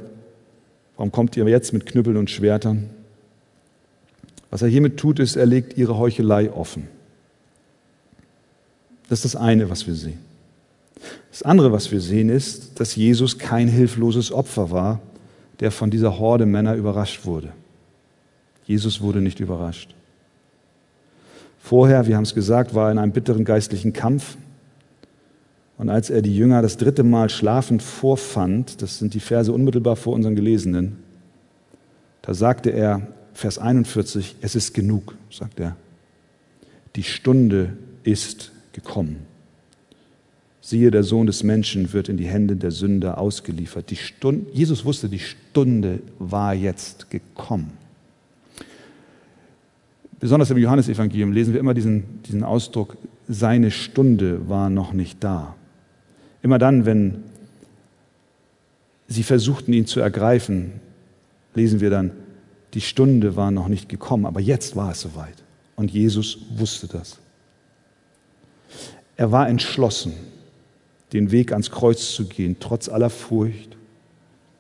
warum 0.99 1.11
kommt 1.11 1.39
ihr 1.39 1.49
jetzt 1.49 1.73
mit 1.73 1.87
Knüppeln 1.87 2.19
und 2.19 2.29
Schwertern? 2.29 2.91
Was 4.51 4.61
er 4.61 4.69
hiermit 4.69 4.99
tut, 4.99 5.21
ist, 5.21 5.37
er 5.37 5.47
legt 5.47 5.79
ihre 5.79 5.97
Heuchelei 5.97 6.53
offen. 6.53 6.87
Das 9.09 9.25
ist 9.25 9.35
das 9.35 9.41
eine, 9.41 9.71
was 9.71 9.87
wir 9.87 9.95
sehen. 9.95 10.28
Das 11.31 11.43
andere, 11.43 11.73
was 11.73 11.91
wir 11.91 12.01
sehen, 12.01 12.29
ist, 12.29 12.81
dass 12.81 12.97
Jesus 12.97 13.39
kein 13.39 13.69
hilfloses 13.69 14.33
Opfer 14.33 14.71
war, 14.71 15.01
der 15.61 15.71
von 15.71 15.91
dieser 15.91 16.19
Horde 16.19 16.47
Männer 16.47 16.75
überrascht 16.75 17.25
wurde. 17.25 17.53
Jesus 18.65 19.01
wurde 19.01 19.21
nicht 19.21 19.41
überrascht. 19.41 19.95
Vorher, 21.59 22.07
wir 22.07 22.17
haben 22.17 22.25
es 22.25 22.35
gesagt, 22.35 22.75
war 22.75 22.89
er 22.89 22.93
in 22.93 22.99
einem 22.99 23.13
bitteren 23.13 23.45
geistlichen 23.45 23.93
Kampf. 23.93 24.37
Und 25.77 25.91
als 25.91 26.11
er 26.11 26.23
die 26.23 26.37
Jünger 26.37 26.63
das 26.63 26.77
dritte 26.77 27.03
Mal 27.03 27.31
schlafend 27.31 27.83
vorfand, 27.83 28.83
das 28.83 28.99
sind 28.99 29.15
die 29.15 29.21
Verse 29.21 29.53
unmittelbar 29.53 29.97
vor 29.97 30.15
unseren 30.15 30.35
Gelesenen, 30.35 30.97
da 32.23 32.35
sagte 32.35 32.71
er, 32.71 33.07
Vers 33.33 33.59
41, 33.59 34.37
es 34.41 34.55
ist 34.57 34.75
genug, 34.75 35.15
sagt 35.31 35.61
er. 35.61 35.77
Die 36.97 37.05
Stunde 37.05 37.77
ist 38.03 38.51
gekommen. 38.73 39.28
Siehe, 40.69 40.91
der 40.91 41.03
Sohn 41.03 41.27
des 41.27 41.45
Menschen 41.45 41.95
wird 41.95 42.11
in 42.11 42.19
die 42.19 42.27
Hände 42.27 42.55
der 42.55 42.73
Sünder 42.73 43.17
ausgeliefert. 43.17 43.91
Stunde, 43.97 44.51
Jesus 44.53 44.85
wusste, 44.85 45.09
die 45.09 45.19
Stunde 45.19 46.01
war 46.19 46.53
jetzt 46.53 47.09
gekommen. 47.09 47.73
Besonders 50.21 50.51
im 50.51 50.59
Johannesevangelium 50.59 51.33
lesen 51.33 51.55
wir 51.55 51.61
immer 51.61 51.73
diesen, 51.73 52.23
diesen 52.25 52.45
Ausdruck, 52.45 52.99
seine 53.27 53.71
Stunde 53.71 54.47
war 54.51 54.69
noch 54.69 54.93
nicht 54.93 55.25
da. 55.25 55.55
Immer 56.43 56.59
dann, 56.59 56.85
wenn 56.85 57.23
sie 59.07 59.23
versuchten, 59.23 59.73
ihn 59.73 59.87
zu 59.87 60.01
ergreifen, 60.01 60.73
lesen 61.55 61.81
wir 61.81 61.89
dann, 61.89 62.11
die 62.75 62.83
Stunde 62.83 63.37
war 63.37 63.51
noch 63.51 63.69
nicht 63.69 63.89
gekommen, 63.89 64.27
aber 64.27 64.41
jetzt 64.41 64.77
war 64.77 64.91
es 64.91 65.01
soweit. 65.01 65.43
Und 65.77 65.91
Jesus 65.91 66.41
wusste 66.59 66.89
das. 66.89 67.19
Er 69.17 69.33
war 69.33 69.49
entschlossen, 69.49 70.13
den 71.13 71.31
Weg 71.31 71.53
ans 71.53 71.71
Kreuz 71.71 72.13
zu 72.15 72.27
gehen, 72.27 72.57
trotz 72.61 72.89
aller 72.89 73.11
Furcht, 73.11 73.77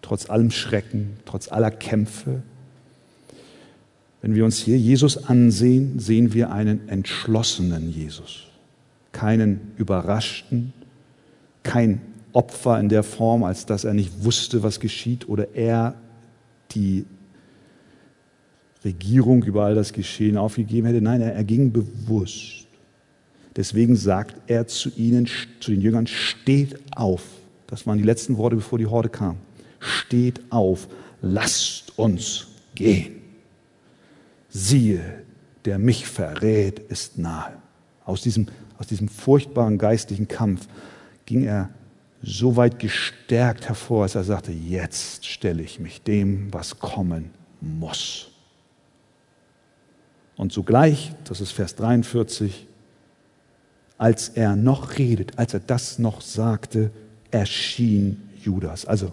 trotz 0.03 0.30
allem 0.30 0.51
Schrecken, 0.51 1.18
trotz 1.24 1.51
aller 1.51 1.70
Kämpfe, 1.70 2.42
wenn 4.20 4.34
wir 4.34 4.44
uns 4.44 4.59
hier 4.59 4.78
Jesus 4.78 5.28
ansehen, 5.28 5.99
sehen 5.99 6.34
wir 6.34 6.51
einen 6.51 6.88
entschlossenen 6.88 7.90
Jesus, 7.90 8.46
keinen 9.12 9.72
überraschten, 9.76 10.72
kein 11.62 12.01
Opfer 12.32 12.80
in 12.80 12.88
der 12.88 13.03
Form, 13.03 13.44
als 13.44 13.66
dass 13.66 13.84
er 13.84 13.94
nicht 13.94 14.24
wusste, 14.24 14.62
was 14.62 14.80
geschieht 14.80 15.28
oder 15.28 15.55
er 15.55 15.94
die 16.72 17.05
Regierung 18.84 19.42
über 19.42 19.64
all 19.64 19.74
das 19.74 19.92
Geschehen 19.92 20.36
aufgegeben 20.36 20.86
hätte. 20.86 21.01
Nein, 21.01 21.20
er, 21.20 21.34
er 21.34 21.44
ging 21.44 21.72
bewusst. 21.72 22.58
Deswegen 23.57 23.96
sagt 23.96 24.36
er 24.46 24.66
zu 24.66 24.90
ihnen, 24.96 25.28
zu 25.61 25.70
den 25.70 25.80
Jüngern, 25.80 26.07
steht 26.07 26.78
auf. 26.94 27.22
Das 27.66 27.86
waren 27.86 27.99
die 27.99 28.05
letzten 28.05 28.36
Worte, 28.36 28.57
bevor 28.57 28.78
die 28.78 28.86
Horde 28.86 29.09
kam. 29.09 29.36
Steht 29.80 30.40
auf, 30.51 30.88
lasst 31.20 31.99
uns 31.99 32.46
gehen 32.74 33.18
siehe, 34.49 35.24
der 35.64 35.78
mich 35.78 36.07
verrät, 36.07 36.78
ist 36.78 37.18
nahe. 37.18 37.59
Aus 38.05 38.22
diesem, 38.22 38.46
aus 38.78 38.86
diesem 38.86 39.09
furchtbaren 39.09 39.78
geistlichen 39.78 40.28
Kampf 40.28 40.66
ging 41.26 41.44
er 41.44 41.70
so 42.22 42.57
weit 42.57 42.78
gestärkt 42.78 43.68
hervor, 43.68 44.03
als 44.03 44.14
er 44.14 44.24
sagte, 44.24 44.53
jetzt 44.53 45.26
stelle 45.26 45.62
ich 45.62 45.78
mich 45.78 46.03
dem, 46.03 46.53
was 46.53 46.78
kommen 46.78 47.30
muss. 47.61 48.30
Und 50.36 50.53
sogleich, 50.53 51.12
das 51.24 51.40
ist 51.40 51.53
Vers 51.53 51.74
43, 51.76 52.66
als 53.99 54.30
er 54.30 54.57
noch 54.57 54.96
redet, 54.96 55.38
als 55.38 55.55
er 55.55 55.61
das 55.61 55.99
noch 55.99 56.20
sagte, 56.20 56.90
erschien 57.30 58.22
Judas. 58.42 58.86
Also 58.86 59.12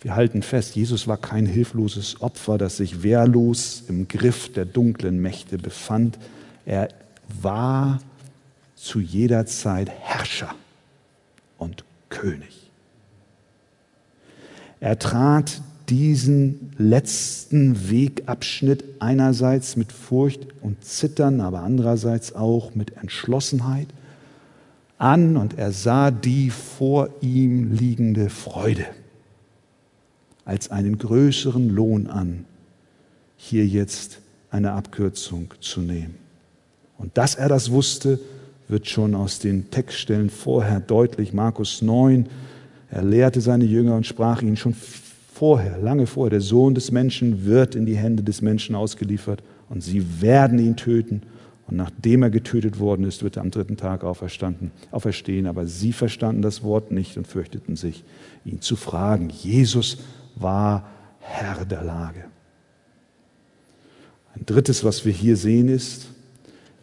wir 0.00 0.14
halten 0.14 0.42
fest, 0.42 0.76
Jesus 0.76 1.08
war 1.08 1.16
kein 1.16 1.46
hilfloses 1.46 2.20
Opfer, 2.20 2.58
das 2.58 2.76
sich 2.76 3.02
wehrlos 3.02 3.82
im 3.88 4.06
Griff 4.06 4.52
der 4.52 4.66
dunklen 4.66 5.20
Mächte 5.20 5.58
befand. 5.58 6.18
Er 6.64 6.90
war 7.40 7.98
zu 8.76 9.00
jeder 9.00 9.46
Zeit 9.46 9.88
Herrscher 9.88 10.54
und 11.58 11.84
König. 12.10 12.70
Er 14.78 14.98
trat 14.98 15.62
diesen 15.88 16.72
letzten 16.78 17.90
Wegabschnitt 17.90 18.84
einerseits 18.98 19.76
mit 19.76 19.92
Furcht 19.92 20.46
und 20.60 20.84
Zittern, 20.84 21.40
aber 21.40 21.60
andererseits 21.62 22.34
auch 22.34 22.74
mit 22.74 22.96
Entschlossenheit 22.98 23.88
an 24.98 25.36
und 25.36 25.58
er 25.58 25.72
sah 25.72 26.10
die 26.10 26.50
vor 26.50 27.08
ihm 27.20 27.72
liegende 27.72 28.30
Freude 28.30 28.86
als 30.44 30.70
einen 30.70 30.96
größeren 30.96 31.68
Lohn 31.68 32.06
an, 32.06 32.44
hier 33.36 33.66
jetzt 33.66 34.20
eine 34.50 34.72
Abkürzung 34.72 35.52
zu 35.60 35.80
nehmen. 35.80 36.14
Und 36.98 37.18
dass 37.18 37.34
er 37.34 37.48
das 37.48 37.70
wusste, 37.70 38.18
wird 38.68 38.88
schon 38.88 39.14
aus 39.14 39.38
den 39.38 39.70
Textstellen 39.70 40.30
vorher 40.30 40.80
deutlich. 40.80 41.32
Markus 41.32 41.82
9, 41.82 42.26
Er 42.90 43.02
lehrte 43.02 43.40
seine 43.40 43.64
Jünger 43.64 43.96
und 43.96 44.06
sprach 44.06 44.40
ihnen 44.40 44.56
schon 44.56 44.74
vorher, 45.34 45.78
lange 45.78 46.06
vorher, 46.06 46.30
der 46.30 46.40
Sohn 46.40 46.74
des 46.74 46.90
Menschen 46.90 47.44
wird 47.44 47.74
in 47.74 47.84
die 47.84 47.96
Hände 47.96 48.22
des 48.22 48.40
Menschen 48.40 48.74
ausgeliefert 48.74 49.42
und 49.68 49.82
sie 49.82 50.22
werden 50.22 50.58
ihn 50.58 50.76
töten. 50.76 51.22
Und 51.66 51.76
nachdem 51.76 52.22
er 52.22 52.30
getötet 52.30 52.78
worden 52.78 53.04
ist, 53.04 53.22
wird 53.22 53.36
er 53.36 53.42
am 53.42 53.50
dritten 53.50 53.76
Tag 53.76 54.04
auferstanden, 54.04 54.70
auferstehen. 54.92 55.46
Aber 55.46 55.66
sie 55.66 55.92
verstanden 55.92 56.42
das 56.42 56.62
Wort 56.62 56.92
nicht 56.92 57.16
und 57.16 57.26
fürchteten 57.26 57.74
sich, 57.74 58.04
ihn 58.44 58.60
zu 58.60 58.76
fragen. 58.76 59.30
Jesus 59.30 59.98
war 60.36 60.88
Herr 61.18 61.64
der 61.64 61.82
Lage. 61.82 62.24
Ein 64.34 64.46
drittes, 64.46 64.84
was 64.84 65.04
wir 65.04 65.12
hier 65.12 65.36
sehen, 65.36 65.68
ist, 65.68 66.08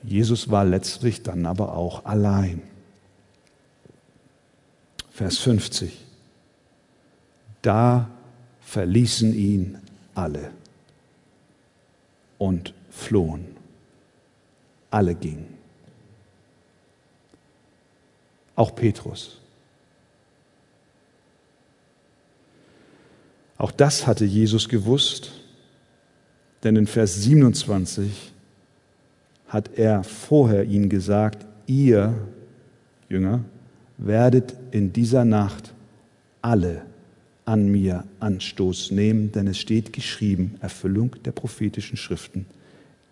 Jesus 0.04 0.52
war 0.52 0.66
letztlich 0.66 1.24
dann 1.24 1.46
aber 1.46 1.78
auch 1.78 2.04
allein. 2.04 2.62
Vers 5.12 5.38
50. 5.38 6.04
Da 7.62 8.10
verließen 8.60 9.34
ihn 9.34 9.78
alle 10.14 10.50
und 12.38 12.74
flohen. 12.90 13.53
Alle 14.94 15.16
gingen. 15.16 15.48
Auch 18.56 18.76
Petrus. 18.76 19.40
Auch 23.58 23.72
das 23.72 24.06
hatte 24.06 24.24
Jesus 24.24 24.70
gewusst, 24.70 25.32
denn 26.62 26.76
in 26.76 26.86
Vers 26.86 27.24
27 27.24 28.34
hat 29.48 29.80
er 29.80 30.04
vorher 30.04 30.64
ihnen 30.66 30.90
gesagt, 30.90 31.44
ihr 31.66 32.14
Jünger 33.10 33.44
werdet 33.98 34.54
in 34.70 34.94
dieser 34.94 35.26
Nacht 35.26 35.74
alle 36.44 36.86
an 37.46 37.68
mir 37.68 38.04
Anstoß 38.20 38.92
nehmen, 38.92 39.32
denn 39.32 39.48
es 39.48 39.58
steht 39.58 39.92
geschrieben, 39.92 40.56
Erfüllung 40.62 41.16
der 41.24 41.32
prophetischen 41.32 41.98
Schriften, 41.98 42.46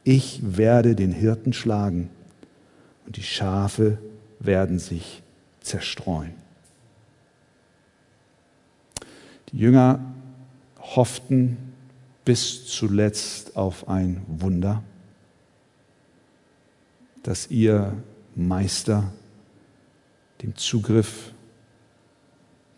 ich 0.04 0.42
werde 0.58 0.96
den 0.96 1.12
Hirten 1.12 1.54
schlagen 1.54 2.10
und 3.06 3.18
die 3.18 3.24
Schafe 3.24 3.98
werden 4.40 4.80
sich 4.80 5.22
zerstreuen. 5.62 6.34
Die 9.52 9.58
Jünger 9.58 10.00
hofften 10.80 11.58
bis 12.26 12.66
zuletzt 12.66 13.56
auf 13.56 13.88
ein 13.88 14.22
Wunder, 14.28 14.84
dass 17.24 17.50
ihr 17.52 17.94
Meister 18.36 19.12
dem 20.42 20.56
Zugriff 20.56 21.34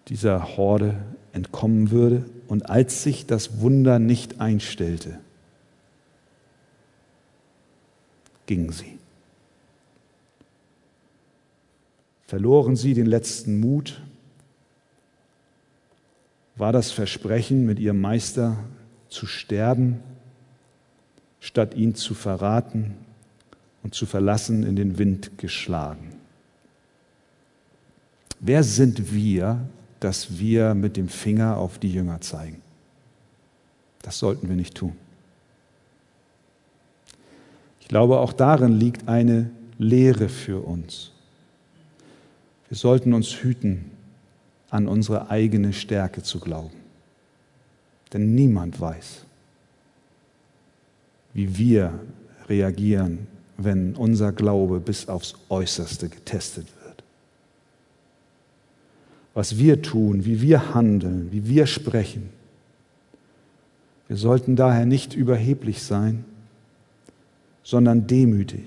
dieser 0.08 0.58
Horde 0.58 0.96
entkommen 1.32 1.92
würde. 1.92 2.26
Und 2.48 2.70
als 2.70 3.04
sich 3.04 3.26
das 3.26 3.60
Wunder 3.60 4.00
nicht 4.00 4.42
einstellte, 4.42 5.20
gingen 8.46 8.72
sie. 8.72 9.00
Verloren 12.28 12.76
sie 12.76 12.94
den 12.94 13.06
letzten 13.06 13.60
Mut? 13.60 14.02
War 16.56 16.72
das 16.72 16.92
Versprechen, 16.92 17.66
mit 17.66 17.80
ihrem 17.80 18.02
Meister 18.02 18.58
zu 19.10 19.26
sterben, 19.26 20.00
statt 21.40 21.76
ihn 21.76 21.96
zu 21.96 22.14
verraten 22.14 22.96
und 23.84 23.94
zu 23.94 24.06
verlassen, 24.06 24.64
in 24.64 24.76
den 24.76 24.98
Wind 24.98 25.38
geschlagen? 25.38 26.16
Wer 28.40 28.64
sind 28.64 29.14
wir, 29.14 29.68
dass 30.00 30.38
wir 30.38 30.74
mit 30.74 30.98
dem 30.98 31.10
Finger 31.10 31.58
auf 31.58 31.80
die 31.80 31.92
Jünger 31.92 32.22
zeigen? 32.22 32.62
Das 34.02 34.20
sollten 34.20 34.50
wir 34.50 34.56
nicht 34.56 34.76
tun. 34.76 34.94
Ich 37.84 37.90
glaube, 37.90 38.20
auch 38.20 38.32
darin 38.32 38.80
liegt 38.80 39.10
eine 39.10 39.52
Lehre 39.78 40.30
für 40.30 40.66
uns. 40.66 41.12
Wir 42.70 42.78
sollten 42.78 43.14
uns 43.14 43.28
hüten, 43.28 43.92
an 44.70 44.88
unsere 44.88 45.30
eigene 45.30 45.74
Stärke 45.74 46.24
zu 46.24 46.40
glauben. 46.40 46.78
Denn 48.14 48.34
niemand 48.34 48.80
weiß, 48.80 49.26
wie 51.34 51.58
wir 51.58 52.00
reagieren, 52.48 53.28
wenn 53.58 53.96
unser 53.96 54.32
Glaube 54.32 54.80
bis 54.80 55.10
aufs 55.10 55.36
Äußerste 55.50 56.10
getestet 56.10 56.66
wird 56.66 56.84
was 59.34 59.58
wir 59.58 59.82
tun, 59.82 60.26
wie 60.26 60.42
wir 60.42 60.74
handeln, 60.74 61.32
wie 61.32 61.48
wir 61.48 61.66
sprechen. 61.66 62.30
Wir 64.08 64.18
sollten 64.18 64.56
daher 64.56 64.86
nicht 64.86 65.16
überheblich 65.16 65.82
sein, 65.82 66.26
sondern 67.64 68.08
demütig. 68.08 68.66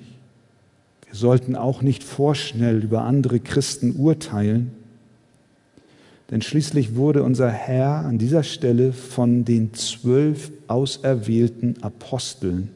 Wir 1.06 1.14
sollten 1.14 1.54
auch 1.54 1.82
nicht 1.82 2.02
vorschnell 2.02 2.82
über 2.82 3.02
andere 3.02 3.40
Christen 3.40 3.96
urteilen, 3.96 4.72
denn 6.30 6.42
schließlich 6.42 6.96
wurde 6.96 7.22
unser 7.22 7.50
Herr 7.50 8.04
an 8.04 8.18
dieser 8.18 8.42
Stelle 8.42 8.92
von 8.92 9.44
den 9.44 9.72
zwölf 9.74 10.50
auserwählten 10.66 11.80
Aposteln 11.82 12.70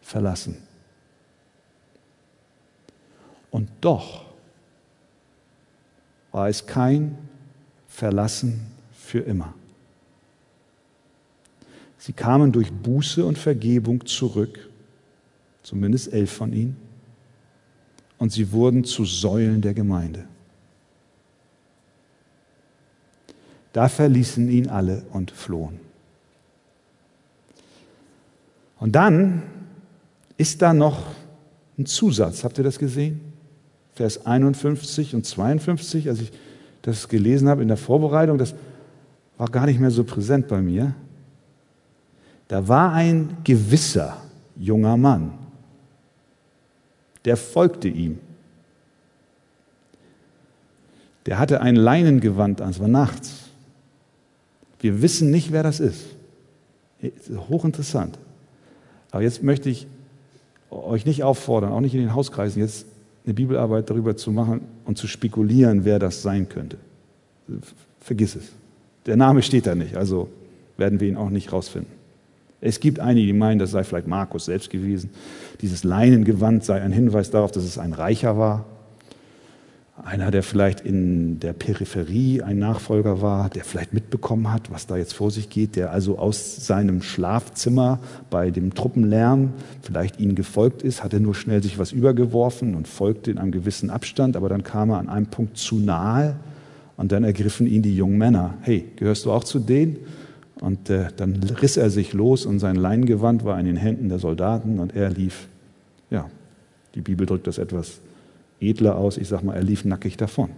verlassen. 0.00 0.56
Und 3.50 3.68
doch 3.80 4.26
war 6.30 6.48
es 6.48 6.66
kein 6.66 7.18
Verlassen 7.88 8.60
für 8.92 9.20
immer. 9.20 9.54
Sie 11.98 12.12
kamen 12.12 12.52
durch 12.52 12.70
Buße 12.70 13.24
und 13.24 13.38
Vergebung 13.38 14.06
zurück, 14.06 14.67
zumindest 15.68 16.14
elf 16.14 16.32
von 16.32 16.54
ihnen, 16.54 16.76
und 18.16 18.32
sie 18.32 18.50
wurden 18.52 18.84
zu 18.84 19.04
Säulen 19.04 19.60
der 19.60 19.74
Gemeinde. 19.74 20.24
Da 23.74 23.88
verließen 23.88 24.48
ihn 24.48 24.68
alle 24.68 25.02
und 25.12 25.30
flohen. 25.30 25.78
Und 28.80 28.92
dann 28.92 29.42
ist 30.38 30.62
da 30.62 30.72
noch 30.72 31.02
ein 31.76 31.84
Zusatz. 31.84 32.44
Habt 32.44 32.56
ihr 32.56 32.64
das 32.64 32.78
gesehen? 32.78 33.20
Vers 33.94 34.24
51 34.24 35.14
und 35.14 35.26
52, 35.26 36.08
als 36.08 36.20
ich 36.20 36.32
das 36.80 37.08
gelesen 37.08 37.46
habe 37.48 37.60
in 37.60 37.68
der 37.68 37.76
Vorbereitung, 37.76 38.38
das 38.38 38.54
war 39.36 39.48
gar 39.48 39.66
nicht 39.66 39.80
mehr 39.80 39.90
so 39.90 40.02
präsent 40.02 40.48
bei 40.48 40.62
mir. 40.62 40.94
Da 42.48 42.66
war 42.66 42.94
ein 42.94 43.36
gewisser 43.44 44.16
junger 44.56 44.96
Mann, 44.96 45.47
der 47.28 47.36
folgte 47.36 47.88
ihm. 47.88 48.20
Der 51.26 51.38
hatte 51.38 51.60
ein 51.60 51.76
Leinengewand 51.76 52.62
an, 52.62 52.70
es 52.70 52.80
war 52.80 52.88
nachts. 52.88 53.50
Wir 54.80 55.02
wissen 55.02 55.30
nicht, 55.30 55.52
wer 55.52 55.62
das 55.62 55.78
ist. 55.78 56.06
Hochinteressant. 57.50 58.18
Aber 59.10 59.22
jetzt 59.22 59.42
möchte 59.42 59.68
ich 59.68 59.86
euch 60.70 61.04
nicht 61.04 61.22
auffordern, 61.22 61.70
auch 61.70 61.82
nicht 61.82 61.92
in 61.92 62.00
den 62.00 62.14
Hauskreisen, 62.14 62.62
jetzt 62.62 62.86
eine 63.26 63.34
Bibelarbeit 63.34 63.90
darüber 63.90 64.16
zu 64.16 64.32
machen 64.32 64.62
und 64.86 64.96
zu 64.96 65.06
spekulieren, 65.06 65.84
wer 65.84 65.98
das 65.98 66.22
sein 66.22 66.48
könnte. 66.48 66.78
Vergiss 68.00 68.36
es. 68.36 68.44
Der 69.04 69.16
Name 69.16 69.42
steht 69.42 69.66
da 69.66 69.74
nicht, 69.74 69.98
also 69.98 70.30
werden 70.78 70.98
wir 70.98 71.08
ihn 71.08 71.18
auch 71.18 71.28
nicht 71.28 71.52
rausfinden. 71.52 71.92
Es 72.60 72.80
gibt 72.80 72.98
einige, 72.98 73.26
die 73.26 73.32
meinen, 73.32 73.58
das 73.58 73.70
sei 73.70 73.84
vielleicht 73.84 74.08
Markus 74.08 74.46
selbst 74.46 74.70
gewesen. 74.70 75.10
Dieses 75.60 75.84
Leinengewand 75.84 76.64
sei 76.64 76.80
ein 76.80 76.92
Hinweis 76.92 77.30
darauf, 77.30 77.52
dass 77.52 77.64
es 77.64 77.78
ein 77.78 77.92
Reicher 77.92 78.36
war. 78.36 78.64
Einer, 80.04 80.30
der 80.30 80.44
vielleicht 80.44 80.80
in 80.80 81.40
der 81.40 81.52
Peripherie 81.52 82.42
ein 82.42 82.58
Nachfolger 82.60 83.20
war, 83.20 83.50
der 83.50 83.64
vielleicht 83.64 83.92
mitbekommen 83.92 84.52
hat, 84.52 84.70
was 84.70 84.86
da 84.86 84.96
jetzt 84.96 85.12
vor 85.12 85.32
sich 85.32 85.50
geht, 85.50 85.74
der 85.74 85.92
also 85.92 86.18
aus 86.18 86.64
seinem 86.64 87.02
Schlafzimmer 87.02 87.98
bei 88.30 88.52
dem 88.52 88.74
Truppenlärm 88.74 89.52
vielleicht 89.82 90.20
ihnen 90.20 90.36
gefolgt 90.36 90.82
ist, 90.82 91.02
hat 91.02 91.14
er 91.14 91.20
nur 91.20 91.34
schnell 91.34 91.64
sich 91.64 91.80
was 91.80 91.90
übergeworfen 91.90 92.76
und 92.76 92.86
folgte 92.86 93.32
in 93.32 93.38
einem 93.38 93.50
gewissen 93.50 93.90
Abstand, 93.90 94.36
aber 94.36 94.48
dann 94.48 94.62
kam 94.62 94.90
er 94.90 94.98
an 94.98 95.08
einem 95.08 95.26
Punkt 95.26 95.56
zu 95.58 95.80
nahe 95.80 96.36
und 96.96 97.10
dann 97.10 97.24
ergriffen 97.24 97.66
ihn 97.66 97.82
die 97.82 97.96
jungen 97.96 98.18
Männer. 98.18 98.54
Hey, 98.60 98.86
gehörst 98.96 99.24
du 99.24 99.32
auch 99.32 99.44
zu 99.44 99.58
denen? 99.58 99.98
Und 100.60 100.90
äh, 100.90 101.08
dann 101.16 101.34
riss 101.34 101.76
er 101.76 101.90
sich 101.90 102.12
los 102.12 102.44
und 102.44 102.58
sein 102.58 102.76
Leingewand 102.76 103.44
war 103.44 103.58
in 103.60 103.66
den 103.66 103.76
Händen 103.76 104.08
der 104.08 104.18
Soldaten 104.18 104.80
und 104.80 104.94
er 104.96 105.10
lief, 105.10 105.48
ja, 106.10 106.28
die 106.94 107.00
Bibel 107.00 107.26
drückt 107.26 107.46
das 107.46 107.58
etwas 107.58 108.00
edler 108.60 108.96
aus. 108.96 109.18
Ich 109.18 109.28
sage 109.28 109.46
mal, 109.46 109.54
er 109.54 109.62
lief 109.62 109.84
nackig 109.84 110.16
davon. 110.16 110.50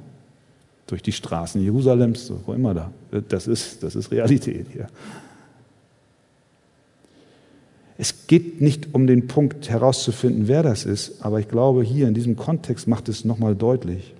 Durch 0.86 1.02
die 1.02 1.12
Straßen 1.12 1.62
Jerusalems, 1.62 2.32
wo 2.46 2.52
immer 2.52 2.74
da. 2.74 2.90
Das 3.28 3.46
ist, 3.46 3.82
das 3.82 3.94
ist 3.94 4.10
Realität 4.10 4.66
hier. 4.72 4.86
Es 7.98 8.26
geht 8.26 8.62
nicht 8.62 8.94
um 8.94 9.06
den 9.06 9.26
Punkt 9.26 9.68
herauszufinden, 9.68 10.48
wer 10.48 10.62
das 10.62 10.86
ist, 10.86 11.22
aber 11.22 11.38
ich 11.38 11.48
glaube, 11.48 11.82
hier 11.82 12.08
in 12.08 12.14
diesem 12.14 12.34
Kontext 12.34 12.88
macht 12.88 13.10
es 13.10 13.26
nochmal 13.26 13.54
deutlich. 13.54 14.14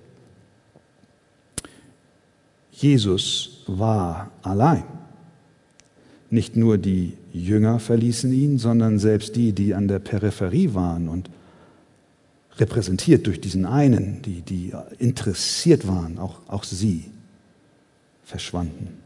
Jesus 2.71 3.63
war 3.65 4.29
allein. 4.43 4.83
Nicht 6.31 6.55
nur 6.55 6.77
die 6.77 7.17
Jünger 7.33 7.79
verließen 7.79 8.31
ihn, 8.31 8.57
sondern 8.57 8.99
selbst 8.99 9.35
die, 9.35 9.51
die 9.51 9.75
an 9.75 9.89
der 9.89 9.99
Peripherie 9.99 10.73
waren 10.73 11.09
und 11.09 11.29
repräsentiert 12.57 13.27
durch 13.27 13.41
diesen 13.41 13.65
einen, 13.65 14.21
die, 14.21 14.41
die 14.41 14.71
interessiert 14.97 15.87
waren, 15.87 16.17
auch, 16.17 16.39
auch 16.47 16.63
sie 16.63 17.11
verschwanden. 18.23 18.97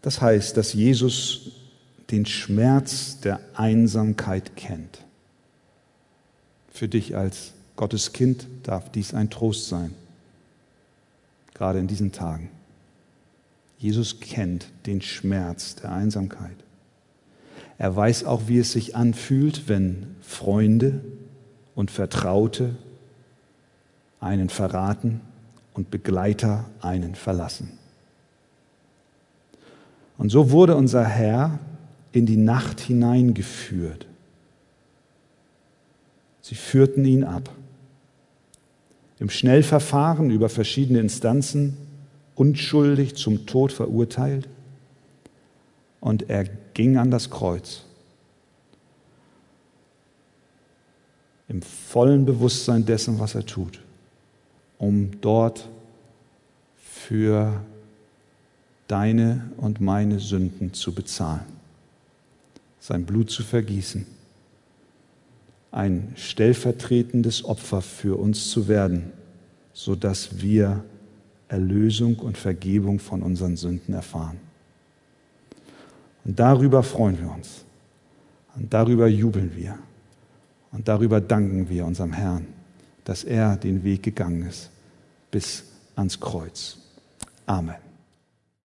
Das 0.00 0.20
heißt, 0.20 0.56
dass 0.56 0.72
Jesus 0.72 1.50
den 2.10 2.24
Schmerz 2.24 3.18
der 3.20 3.40
Einsamkeit 3.54 4.54
kennt. 4.54 5.00
Für 6.70 6.86
dich 6.86 7.16
als 7.16 7.52
Gottes 7.74 8.12
Kind 8.12 8.46
darf 8.62 8.92
dies 8.92 9.12
ein 9.12 9.28
Trost 9.28 9.68
sein, 9.68 9.92
gerade 11.52 11.80
in 11.80 11.88
diesen 11.88 12.12
Tagen. 12.12 12.48
Jesus 13.78 14.18
kennt 14.20 14.66
den 14.86 15.00
Schmerz 15.00 15.76
der 15.76 15.92
Einsamkeit. 15.92 16.56
Er 17.78 17.94
weiß 17.94 18.24
auch, 18.24 18.42
wie 18.48 18.58
es 18.58 18.72
sich 18.72 18.96
anfühlt, 18.96 19.68
wenn 19.68 20.16
Freunde 20.20 21.00
und 21.76 21.92
Vertraute 21.92 22.74
einen 24.20 24.48
verraten 24.48 25.20
und 25.74 25.92
Begleiter 25.92 26.64
einen 26.80 27.14
verlassen. 27.14 27.78
Und 30.18 30.30
so 30.30 30.50
wurde 30.50 30.74
unser 30.74 31.04
Herr 31.04 31.60
in 32.10 32.26
die 32.26 32.36
Nacht 32.36 32.80
hineingeführt. 32.80 34.06
Sie 36.40 36.56
führten 36.56 37.04
ihn 37.04 37.22
ab. 37.22 37.48
Im 39.20 39.30
Schnellverfahren 39.30 40.30
über 40.30 40.48
verschiedene 40.48 40.98
Instanzen 40.98 41.76
unschuldig 42.38 43.16
zum 43.16 43.46
Tod 43.46 43.72
verurteilt. 43.72 44.48
Und 46.00 46.30
er 46.30 46.44
ging 46.74 46.96
an 46.96 47.10
das 47.10 47.30
Kreuz. 47.30 47.82
Im 51.48 51.62
vollen 51.62 52.24
Bewusstsein 52.24 52.84
dessen, 52.84 53.18
was 53.18 53.34
er 53.34 53.44
tut, 53.44 53.80
um 54.78 55.20
dort 55.20 55.68
für 56.76 57.64
deine 58.86 59.50
und 59.56 59.80
meine 59.80 60.20
Sünden 60.20 60.72
zu 60.74 60.94
bezahlen, 60.94 61.44
sein 62.78 63.04
Blut 63.04 63.30
zu 63.30 63.42
vergießen, 63.42 64.06
ein 65.72 66.12
stellvertretendes 66.16 67.44
Opfer 67.44 67.82
für 67.82 68.18
uns 68.18 68.50
zu 68.50 68.68
werden, 68.68 69.12
sodass 69.72 70.40
wir 70.40 70.84
Erlösung 71.48 72.16
und 72.18 72.36
Vergebung 72.36 72.98
von 72.98 73.22
unseren 73.22 73.56
Sünden 73.56 73.94
erfahren. 73.94 74.38
Und 76.24 76.38
darüber 76.38 76.82
freuen 76.82 77.18
wir 77.18 77.30
uns. 77.30 77.64
Und 78.56 78.72
darüber 78.72 79.08
jubeln 79.08 79.54
wir. 79.56 79.78
Und 80.72 80.88
darüber 80.88 81.20
danken 81.20 81.68
wir 81.68 81.86
unserem 81.86 82.12
Herrn, 82.12 82.46
dass 83.04 83.24
er 83.24 83.56
den 83.56 83.82
Weg 83.84 84.02
gegangen 84.02 84.42
ist 84.42 84.70
bis 85.30 85.64
ans 85.96 86.20
Kreuz. 86.20 86.78
Amen. 87.46 87.87